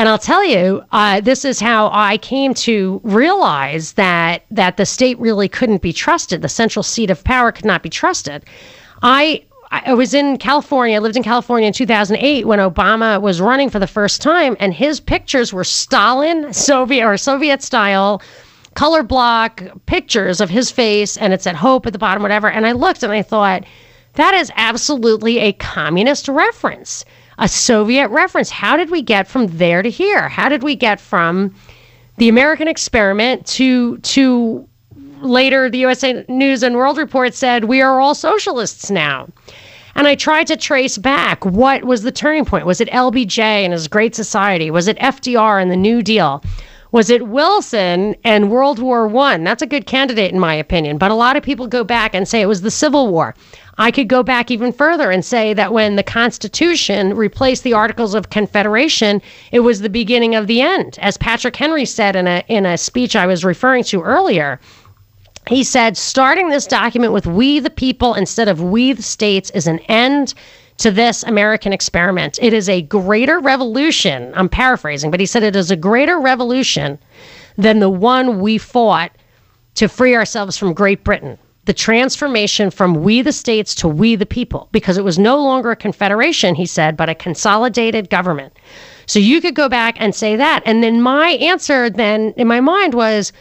And 0.00 0.08
I'll 0.08 0.16
tell 0.16 0.42
you, 0.42 0.82
uh, 0.92 1.20
this 1.20 1.44
is 1.44 1.60
how 1.60 1.90
I 1.92 2.16
came 2.16 2.54
to 2.54 3.02
realize 3.04 3.92
that 3.92 4.46
that 4.50 4.78
the 4.78 4.86
state 4.86 5.18
really 5.18 5.46
couldn't 5.46 5.82
be 5.82 5.92
trusted. 5.92 6.40
The 6.40 6.48
central 6.48 6.82
seat 6.82 7.10
of 7.10 7.22
power 7.22 7.52
could 7.52 7.66
not 7.66 7.82
be 7.82 7.90
trusted. 7.90 8.46
I 9.02 9.44
I 9.70 9.92
was 9.92 10.14
in 10.14 10.38
California, 10.38 10.96
I 10.96 11.00
lived 11.00 11.18
in 11.18 11.22
California 11.22 11.66
in 11.66 11.74
2008 11.74 12.46
when 12.46 12.60
Obama 12.60 13.20
was 13.20 13.42
running 13.42 13.68
for 13.68 13.78
the 13.78 13.86
first 13.86 14.22
time, 14.22 14.56
and 14.58 14.72
his 14.72 15.00
pictures 15.00 15.52
were 15.52 15.64
Stalin, 15.64 16.50
Soviet 16.54 17.06
or 17.06 17.18
Soviet 17.18 17.62
style, 17.62 18.22
color 18.72 19.02
block 19.02 19.62
pictures 19.84 20.40
of 20.40 20.48
his 20.48 20.70
face, 20.70 21.18
and 21.18 21.34
it 21.34 21.42
said 21.42 21.56
hope 21.56 21.84
at 21.84 21.92
the 21.92 21.98
bottom, 21.98 22.22
whatever. 22.22 22.48
And 22.50 22.66
I 22.66 22.72
looked 22.72 23.02
and 23.02 23.12
I 23.12 23.20
thought, 23.20 23.64
that 24.14 24.32
is 24.32 24.50
absolutely 24.56 25.40
a 25.40 25.52
communist 25.52 26.26
reference, 26.26 27.04
a 27.40 27.48
Soviet 27.48 28.08
reference. 28.10 28.50
How 28.50 28.76
did 28.76 28.90
we 28.90 29.02
get 29.02 29.26
from 29.26 29.48
there 29.48 29.82
to 29.82 29.90
here? 29.90 30.28
How 30.28 30.48
did 30.48 30.62
we 30.62 30.76
get 30.76 31.00
from 31.00 31.54
the 32.18 32.28
American 32.28 32.68
experiment 32.68 33.46
to 33.46 33.98
to 33.98 34.68
later, 35.22 35.68
the 35.70 35.78
USA 35.78 36.24
News 36.28 36.62
and 36.62 36.76
World 36.76 36.98
Report 36.98 37.34
said, 37.34 37.64
we 37.64 37.80
are 37.80 38.00
all 38.00 38.14
socialists 38.14 38.90
now. 38.90 39.28
And 39.94 40.06
I 40.06 40.14
tried 40.14 40.46
to 40.48 40.56
trace 40.56 40.98
back 40.98 41.44
what 41.44 41.84
was 41.84 42.02
the 42.02 42.12
turning 42.12 42.44
point. 42.44 42.66
Was 42.66 42.80
it 42.80 42.88
LBJ 42.90 43.38
and 43.38 43.72
his 43.72 43.88
Great 43.88 44.14
Society? 44.14 44.70
Was 44.70 44.86
it 44.86 44.98
FDR 44.98 45.60
and 45.60 45.70
the 45.70 45.76
New 45.76 46.02
Deal? 46.02 46.42
Was 46.92 47.08
it 47.08 47.28
Wilson 47.28 48.16
and 48.24 48.50
World 48.50 48.80
War 48.80 49.06
One? 49.06 49.44
That's 49.44 49.62
a 49.62 49.66
good 49.66 49.86
candidate 49.86 50.32
in 50.32 50.40
my 50.40 50.54
opinion. 50.54 50.98
But 50.98 51.12
a 51.12 51.14
lot 51.14 51.36
of 51.36 51.42
people 51.42 51.66
go 51.66 51.84
back 51.84 52.14
and 52.14 52.26
say 52.26 52.40
it 52.40 52.46
was 52.46 52.62
the 52.62 52.70
Civil 52.70 53.08
War. 53.08 53.34
I 53.78 53.90
could 53.90 54.08
go 54.08 54.22
back 54.22 54.50
even 54.50 54.72
further 54.72 55.10
and 55.10 55.24
say 55.24 55.54
that 55.54 55.72
when 55.72 55.96
the 55.96 56.02
Constitution 56.02 57.14
replaced 57.16 57.62
the 57.62 57.72
Articles 57.72 58.14
of 58.14 58.30
Confederation, 58.30 59.22
it 59.52 59.60
was 59.60 59.80
the 59.80 59.88
beginning 59.88 60.34
of 60.34 60.48
the 60.48 60.60
end. 60.60 60.98
As 61.00 61.16
Patrick 61.16 61.56
Henry 61.56 61.84
said 61.84 62.16
in 62.16 62.26
a 62.26 62.42
in 62.48 62.66
a 62.66 62.76
speech 62.76 63.14
I 63.14 63.26
was 63.26 63.44
referring 63.44 63.84
to 63.84 64.02
earlier, 64.02 64.60
he 65.48 65.64
said, 65.64 65.96
starting 65.96 66.50
this 66.50 66.66
document 66.66 67.12
with 67.12 67.26
we 67.26 67.60
the 67.60 67.70
people 67.70 68.14
instead 68.14 68.48
of 68.48 68.62
we 68.62 68.92
the 68.92 69.02
states 69.02 69.50
is 69.50 69.66
an 69.66 69.78
end 69.88 70.34
to 70.80 70.90
this 70.90 71.22
American 71.24 71.74
experiment. 71.74 72.38
It 72.40 72.54
is 72.54 72.68
a 72.68 72.82
greater 72.82 73.38
revolution. 73.38 74.32
I'm 74.34 74.48
paraphrasing, 74.48 75.10
but 75.10 75.20
he 75.20 75.26
said 75.26 75.42
it 75.42 75.54
is 75.54 75.70
a 75.70 75.76
greater 75.76 76.18
revolution 76.18 76.98
than 77.56 77.80
the 77.80 77.90
one 77.90 78.40
we 78.40 78.56
fought 78.56 79.12
to 79.74 79.88
free 79.88 80.16
ourselves 80.16 80.56
from 80.56 80.72
Great 80.72 81.04
Britain. 81.04 81.38
The 81.66 81.74
transformation 81.74 82.70
from 82.70 83.04
we 83.04 83.20
the 83.20 83.30
states 83.30 83.74
to 83.76 83.88
we 83.88 84.16
the 84.16 84.24
people, 84.24 84.70
because 84.72 84.96
it 84.96 85.04
was 85.04 85.18
no 85.18 85.36
longer 85.36 85.70
a 85.70 85.76
confederation, 85.76 86.54
he 86.54 86.64
said, 86.64 86.96
but 86.96 87.10
a 87.10 87.14
consolidated 87.14 88.08
government. 88.08 88.54
So 89.04 89.18
you 89.18 89.42
could 89.42 89.54
go 89.54 89.68
back 89.68 89.96
and 90.00 90.14
say 90.14 90.34
that. 90.36 90.62
And 90.64 90.82
then 90.82 91.02
my 91.02 91.32
answer 91.32 91.90
then 91.90 92.32
in 92.38 92.48
my 92.48 92.60
mind 92.60 92.94
was, 92.94 93.34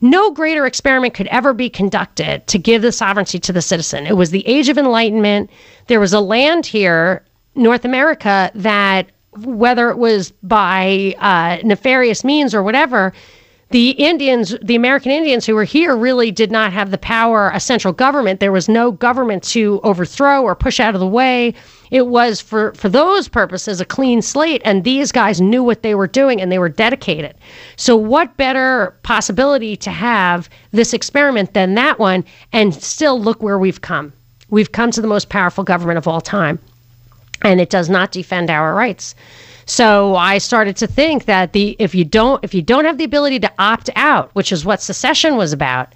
no 0.00 0.30
greater 0.30 0.66
experiment 0.66 1.14
could 1.14 1.26
ever 1.28 1.52
be 1.52 1.70
conducted 1.70 2.46
to 2.46 2.58
give 2.58 2.82
the 2.82 2.92
sovereignty 2.92 3.38
to 3.38 3.52
the 3.52 3.62
citizen. 3.62 4.06
It 4.06 4.16
was 4.16 4.30
the 4.30 4.46
age 4.46 4.68
of 4.68 4.78
enlightenment. 4.78 5.50
There 5.86 6.00
was 6.00 6.12
a 6.12 6.20
land 6.20 6.66
here, 6.66 7.24
North 7.54 7.84
America, 7.84 8.50
that 8.54 9.10
whether 9.38 9.90
it 9.90 9.98
was 9.98 10.32
by 10.42 11.14
uh, 11.18 11.58
nefarious 11.62 12.24
means 12.24 12.54
or 12.54 12.62
whatever, 12.62 13.12
the 13.70 13.90
Indians, 13.90 14.54
the 14.62 14.76
American 14.76 15.10
Indians 15.10 15.44
who 15.44 15.54
were 15.54 15.64
here, 15.64 15.96
really 15.96 16.30
did 16.30 16.52
not 16.52 16.72
have 16.72 16.92
the 16.92 16.98
power, 16.98 17.50
a 17.52 17.58
central 17.58 17.92
government. 17.92 18.38
There 18.38 18.52
was 18.52 18.68
no 18.68 18.92
government 18.92 19.42
to 19.44 19.80
overthrow 19.82 20.42
or 20.42 20.54
push 20.54 20.78
out 20.78 20.94
of 20.94 21.00
the 21.00 21.06
way. 21.06 21.52
It 21.90 22.06
was 22.06 22.40
for, 22.40 22.72
for 22.74 22.88
those 22.88 23.26
purposes 23.28 23.80
a 23.80 23.84
clean 23.84 24.22
slate, 24.22 24.62
and 24.64 24.84
these 24.84 25.10
guys 25.10 25.40
knew 25.40 25.64
what 25.64 25.82
they 25.82 25.96
were 25.96 26.06
doing 26.06 26.40
and 26.40 26.50
they 26.52 26.60
were 26.60 26.68
dedicated. 26.68 27.34
So, 27.76 27.96
what 27.96 28.36
better 28.36 28.96
possibility 29.02 29.76
to 29.78 29.90
have 29.90 30.48
this 30.70 30.92
experiment 30.92 31.54
than 31.54 31.74
that 31.74 31.98
one? 31.98 32.24
And 32.52 32.72
still 32.72 33.20
look 33.20 33.42
where 33.42 33.58
we've 33.58 33.80
come. 33.80 34.12
We've 34.48 34.70
come 34.70 34.92
to 34.92 35.00
the 35.00 35.08
most 35.08 35.28
powerful 35.28 35.64
government 35.64 35.98
of 35.98 36.06
all 36.06 36.20
time, 36.20 36.60
and 37.42 37.60
it 37.60 37.70
does 37.70 37.88
not 37.88 38.12
defend 38.12 38.50
our 38.50 38.74
rights. 38.74 39.14
So 39.66 40.14
I 40.14 40.38
started 40.38 40.76
to 40.76 40.86
think 40.86 41.24
that 41.24 41.52
the 41.52 41.74
if 41.80 41.92
you 41.94 42.04
don't 42.04 42.42
if 42.44 42.54
you 42.54 42.62
don't 42.62 42.84
have 42.84 42.98
the 42.98 43.04
ability 43.04 43.40
to 43.40 43.52
opt 43.58 43.90
out, 43.96 44.30
which 44.34 44.52
is 44.52 44.64
what 44.64 44.80
secession 44.80 45.36
was 45.36 45.52
about, 45.52 45.92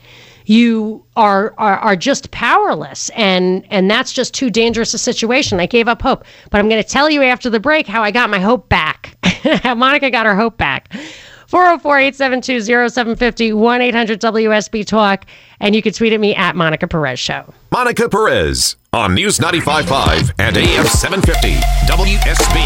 you 0.47 1.05
are, 1.15 1.55
are 1.57 1.79
are 1.79 1.95
just 1.95 2.33
powerless 2.33 3.11
and 3.11 3.65
and 3.71 3.89
that's 3.89 4.13
just 4.13 4.35
too 4.35 4.51
dangerous 4.51 4.93
a 4.93 4.99
situation. 4.99 5.61
I 5.61 5.67
gave 5.67 5.87
up 5.87 6.03
hope. 6.03 6.25
But 6.51 6.59
I'm 6.59 6.69
going 6.69 6.83
to 6.83 6.89
tell 6.89 7.09
you 7.09 7.23
after 7.23 7.49
the 7.49 7.61
break 7.61 7.87
how 7.87 8.03
I 8.03 8.11
got 8.11 8.29
my 8.29 8.41
hope 8.41 8.69
back. 8.69 9.17
Monica 9.77 10.11
got 10.11 10.27
her 10.27 10.35
hope 10.35 10.57
back. 10.57 10.93
404-872-0750 11.49 13.53
1-800-WSB 13.55 14.87
Talk 14.87 15.27
and 15.59 15.75
you 15.75 15.83
can 15.83 15.93
tweet 15.93 16.13
at 16.13 16.21
me 16.21 16.33
at 16.35 16.55
Monica 16.55 16.87
Perez 16.87 17.19
Show. 17.19 17.53
Monica 17.73 18.09
Perez 18.09 18.77
on 18.93 19.15
News 19.15 19.39
95.5 19.39 20.33
and 20.39 20.57
AM 20.57 20.85
750 20.85 21.55
WSB. 21.87 22.57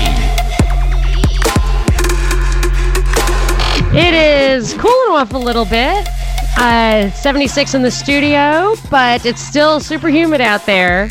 It 3.94 4.14
is 4.14 4.72
cooling 4.74 5.12
off 5.12 5.34
a 5.34 5.38
little 5.38 5.66
bit. 5.66 6.08
Uh, 6.56 7.10
76 7.10 7.74
in 7.74 7.82
the 7.82 7.90
studio, 7.90 8.74
but 8.90 9.26
it's 9.26 9.42
still 9.42 9.80
super 9.80 10.08
humid 10.08 10.40
out 10.40 10.64
there. 10.66 11.10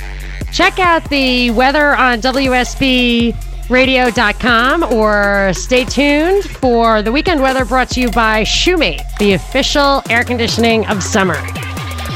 Check 0.51 0.79
out 0.79 1.07
the 1.09 1.51
weather 1.51 1.95
on 1.95 2.19
WSBradio.com 2.21 4.83
or 4.83 5.53
stay 5.53 5.85
tuned 5.85 6.45
for 6.45 7.03
the 7.03 7.11
weekend 7.11 7.41
weather 7.41 7.65
brought 7.65 7.89
to 7.91 8.01
you 8.01 8.09
by 8.11 8.43
Shumate, 8.43 9.01
the 9.19 9.33
official 9.33 10.01
air 10.09 10.23
conditioning 10.23 10.87
of 10.87 11.03
summer. 11.03 11.35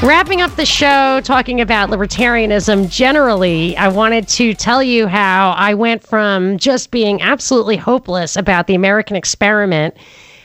Wrapping 0.00 0.40
up 0.40 0.54
the 0.54 0.64
show, 0.64 1.20
talking 1.24 1.60
about 1.60 1.90
libertarianism 1.90 2.88
generally, 2.88 3.76
I 3.76 3.88
wanted 3.88 4.28
to 4.28 4.54
tell 4.54 4.80
you 4.80 5.08
how 5.08 5.50
I 5.56 5.74
went 5.74 6.04
from 6.06 6.56
just 6.56 6.92
being 6.92 7.20
absolutely 7.20 7.76
hopeless 7.76 8.36
about 8.36 8.68
the 8.68 8.76
American 8.76 9.16
experiment 9.16 9.96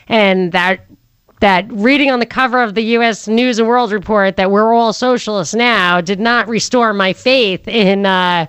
and 0.08 0.50
that 0.50 0.86
that 1.38 1.70
reading 1.70 2.10
on 2.10 2.18
the 2.18 2.26
cover 2.26 2.62
of 2.62 2.74
the 2.74 2.82
U.S. 2.82 3.28
News 3.28 3.60
and 3.60 3.68
World 3.68 3.92
Report 3.92 4.34
that 4.36 4.50
we're 4.50 4.74
all 4.74 4.92
socialists 4.92 5.54
now 5.54 6.00
did 6.00 6.18
not 6.18 6.48
restore 6.48 6.92
my 6.92 7.12
faith 7.12 7.68
in 7.68 8.06
uh, 8.06 8.46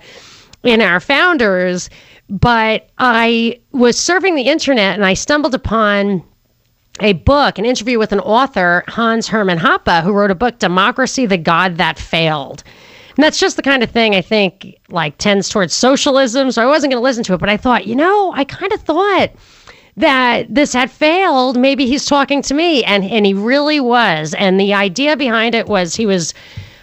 in 0.64 0.82
our 0.82 0.98
founders. 0.98 1.88
But 2.28 2.90
I 2.98 3.60
was 3.70 3.96
surfing 3.96 4.34
the 4.34 4.48
internet 4.48 4.94
and 4.94 5.06
I 5.06 5.14
stumbled 5.14 5.54
upon 5.54 6.24
a 7.00 7.14
book, 7.14 7.58
an 7.58 7.64
interview 7.64 7.98
with 7.98 8.12
an 8.12 8.20
author, 8.20 8.84
Hans 8.88 9.28
Hermann 9.28 9.58
Hoppe, 9.58 10.02
who 10.02 10.12
wrote 10.12 10.30
a 10.30 10.34
book, 10.34 10.58
Democracy: 10.58 11.26
The 11.26 11.38
God 11.38 11.76
That 11.76 11.98
Failed. 11.98 12.62
And 13.16 13.24
that's 13.24 13.40
just 13.40 13.56
the 13.56 13.62
kind 13.62 13.82
of 13.82 13.90
thing 13.90 14.14
I 14.14 14.20
think 14.20 14.76
like 14.90 15.16
tends 15.18 15.48
towards 15.48 15.72
socialism. 15.72 16.52
So 16.52 16.62
I 16.62 16.66
wasn't 16.66 16.92
going 16.92 17.00
to 17.00 17.04
listen 17.04 17.24
to 17.24 17.34
it, 17.34 17.40
but 17.40 17.48
I 17.48 17.56
thought, 17.56 17.86
you 17.86 17.96
know, 17.96 18.32
I 18.34 18.44
kind 18.44 18.72
of 18.72 18.82
thought 18.82 19.30
that 19.96 20.54
this 20.54 20.74
had 20.74 20.90
failed. 20.90 21.56
Maybe 21.56 21.86
he's 21.86 22.04
talking 22.04 22.42
to 22.42 22.52
me. 22.52 22.84
And, 22.84 23.04
and 23.04 23.24
he 23.24 23.32
really 23.32 23.80
was. 23.80 24.34
And 24.34 24.60
the 24.60 24.74
idea 24.74 25.16
behind 25.16 25.54
it 25.54 25.66
was 25.66 25.96
he 25.96 26.04
was 26.04 26.34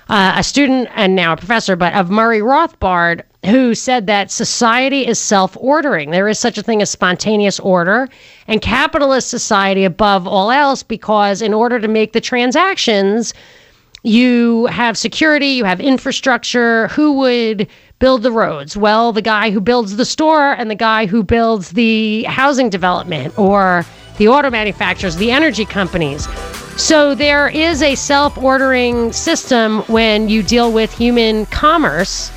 uh, 0.09 0.33
a 0.35 0.43
student 0.43 0.89
and 0.95 1.15
now 1.15 1.33
a 1.33 1.37
professor, 1.37 1.75
but 1.75 1.93
of 1.93 2.09
Murray 2.09 2.39
Rothbard, 2.39 3.21
who 3.45 3.75
said 3.75 4.07
that 4.07 4.31
society 4.31 5.05
is 5.05 5.19
self 5.19 5.57
ordering. 5.59 6.11
There 6.11 6.27
is 6.27 6.39
such 6.39 6.57
a 6.57 6.63
thing 6.63 6.81
as 6.81 6.89
spontaneous 6.89 7.59
order 7.59 8.09
and 8.47 8.61
capitalist 8.61 9.29
society 9.29 9.83
above 9.83 10.27
all 10.27 10.51
else, 10.51 10.83
because 10.83 11.41
in 11.41 11.53
order 11.53 11.79
to 11.79 11.87
make 11.87 12.13
the 12.13 12.21
transactions, 12.21 13.33
you 14.03 14.65
have 14.67 14.97
security, 14.97 15.47
you 15.47 15.65
have 15.65 15.79
infrastructure. 15.79 16.87
Who 16.89 17.13
would 17.13 17.67
build 17.99 18.23
the 18.23 18.31
roads? 18.31 18.75
Well, 18.75 19.13
the 19.13 19.21
guy 19.21 19.49
who 19.49 19.61
builds 19.61 19.95
the 19.95 20.05
store 20.05 20.53
and 20.53 20.69
the 20.69 20.75
guy 20.75 21.05
who 21.05 21.23
builds 21.23 21.69
the 21.69 22.23
housing 22.23 22.69
development 22.69 23.37
or 23.39 23.85
the 24.17 24.27
auto 24.27 24.49
manufacturers, 24.49 25.15
the 25.15 25.31
energy 25.31 25.65
companies. 25.65 26.27
So 26.75 27.15
there 27.15 27.49
is 27.49 27.81
a 27.81 27.95
self 27.95 28.37
ordering 28.37 29.13
system 29.13 29.81
when 29.83 30.27
you 30.27 30.43
deal 30.43 30.71
with 30.71 30.93
human 30.93 31.45
commerce. 31.47 32.31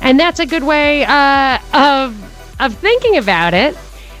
And 0.00 0.18
that's 0.18 0.40
a 0.40 0.46
good 0.46 0.64
way 0.64 1.04
uh, 1.04 1.58
of, 1.72 2.60
of 2.60 2.74
thinking 2.78 3.16
about 3.16 3.54
it. 3.54 3.76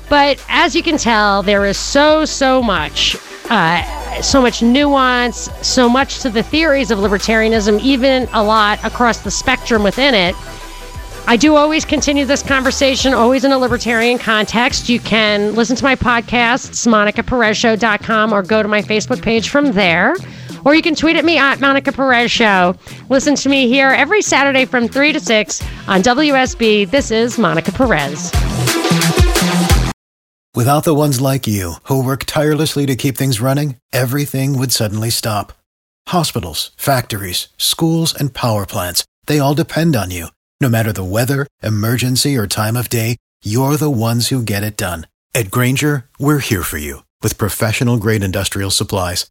But 0.08 0.44
as 0.48 0.74
you 0.74 0.82
can 0.82 0.96
tell, 0.96 1.42
there 1.42 1.64
is 1.66 1.78
so, 1.78 2.24
so 2.24 2.62
much, 2.62 3.16
uh, 3.50 4.22
so 4.22 4.40
much 4.40 4.62
nuance, 4.62 5.50
so 5.66 5.88
much 5.88 6.20
to 6.20 6.30
the 6.30 6.42
theories 6.42 6.90
of 6.90 6.98
libertarianism, 6.98 7.80
even 7.80 8.28
a 8.32 8.42
lot 8.42 8.82
across 8.84 9.18
the 9.18 9.30
spectrum 9.30 9.82
within 9.82 10.14
it 10.14 10.34
I 11.28 11.36
do 11.36 11.56
always 11.56 11.84
continue 11.84 12.24
this 12.24 12.40
conversation, 12.40 13.12
always 13.12 13.44
in 13.44 13.50
a 13.50 13.58
libertarian 13.58 14.16
context. 14.16 14.88
You 14.88 15.00
can 15.00 15.56
listen 15.56 15.74
to 15.74 15.82
my 15.82 15.96
podcasts, 15.96 16.86
monicaperezshow.com, 16.86 18.32
or 18.32 18.42
go 18.44 18.62
to 18.62 18.68
my 18.68 18.80
Facebook 18.80 19.22
page 19.22 19.48
from 19.48 19.72
there. 19.72 20.14
Or 20.66 20.74
you 20.74 20.82
can 20.82 20.96
tweet 20.96 21.14
at 21.14 21.24
me 21.24 21.38
at 21.38 21.60
Monica 21.60 21.92
Perez 21.92 22.32
Show. 22.32 22.74
Listen 23.08 23.36
to 23.36 23.48
me 23.48 23.68
here 23.68 23.90
every 23.90 24.20
Saturday 24.20 24.64
from 24.64 24.88
3 24.88 25.12
to 25.12 25.20
6 25.20 25.62
on 25.86 26.02
WSB. 26.02 26.90
This 26.90 27.12
is 27.12 27.38
Monica 27.38 27.70
Perez. 27.70 28.32
Without 30.56 30.82
the 30.82 30.94
ones 30.94 31.20
like 31.20 31.46
you, 31.46 31.74
who 31.84 32.02
work 32.02 32.24
tirelessly 32.24 32.84
to 32.86 32.96
keep 32.96 33.16
things 33.16 33.40
running, 33.40 33.76
everything 33.92 34.58
would 34.58 34.72
suddenly 34.72 35.08
stop. 35.08 35.52
Hospitals, 36.08 36.72
factories, 36.76 37.46
schools, 37.56 38.12
and 38.12 38.34
power 38.34 38.66
plants, 38.66 39.04
they 39.26 39.38
all 39.38 39.54
depend 39.54 39.94
on 39.94 40.10
you. 40.10 40.26
No 40.60 40.68
matter 40.68 40.92
the 40.92 41.04
weather, 41.04 41.46
emergency, 41.62 42.36
or 42.36 42.48
time 42.48 42.74
of 42.74 42.88
day, 42.88 43.18
you're 43.44 43.76
the 43.76 43.90
ones 43.90 44.28
who 44.28 44.42
get 44.42 44.64
it 44.64 44.76
done. 44.76 45.06
At 45.32 45.52
Grainger, 45.52 46.06
we're 46.18 46.38
here 46.38 46.64
for 46.64 46.78
you 46.78 47.04
with 47.22 47.38
professional 47.38 47.98
grade 47.98 48.24
industrial 48.24 48.72
supplies. 48.72 49.30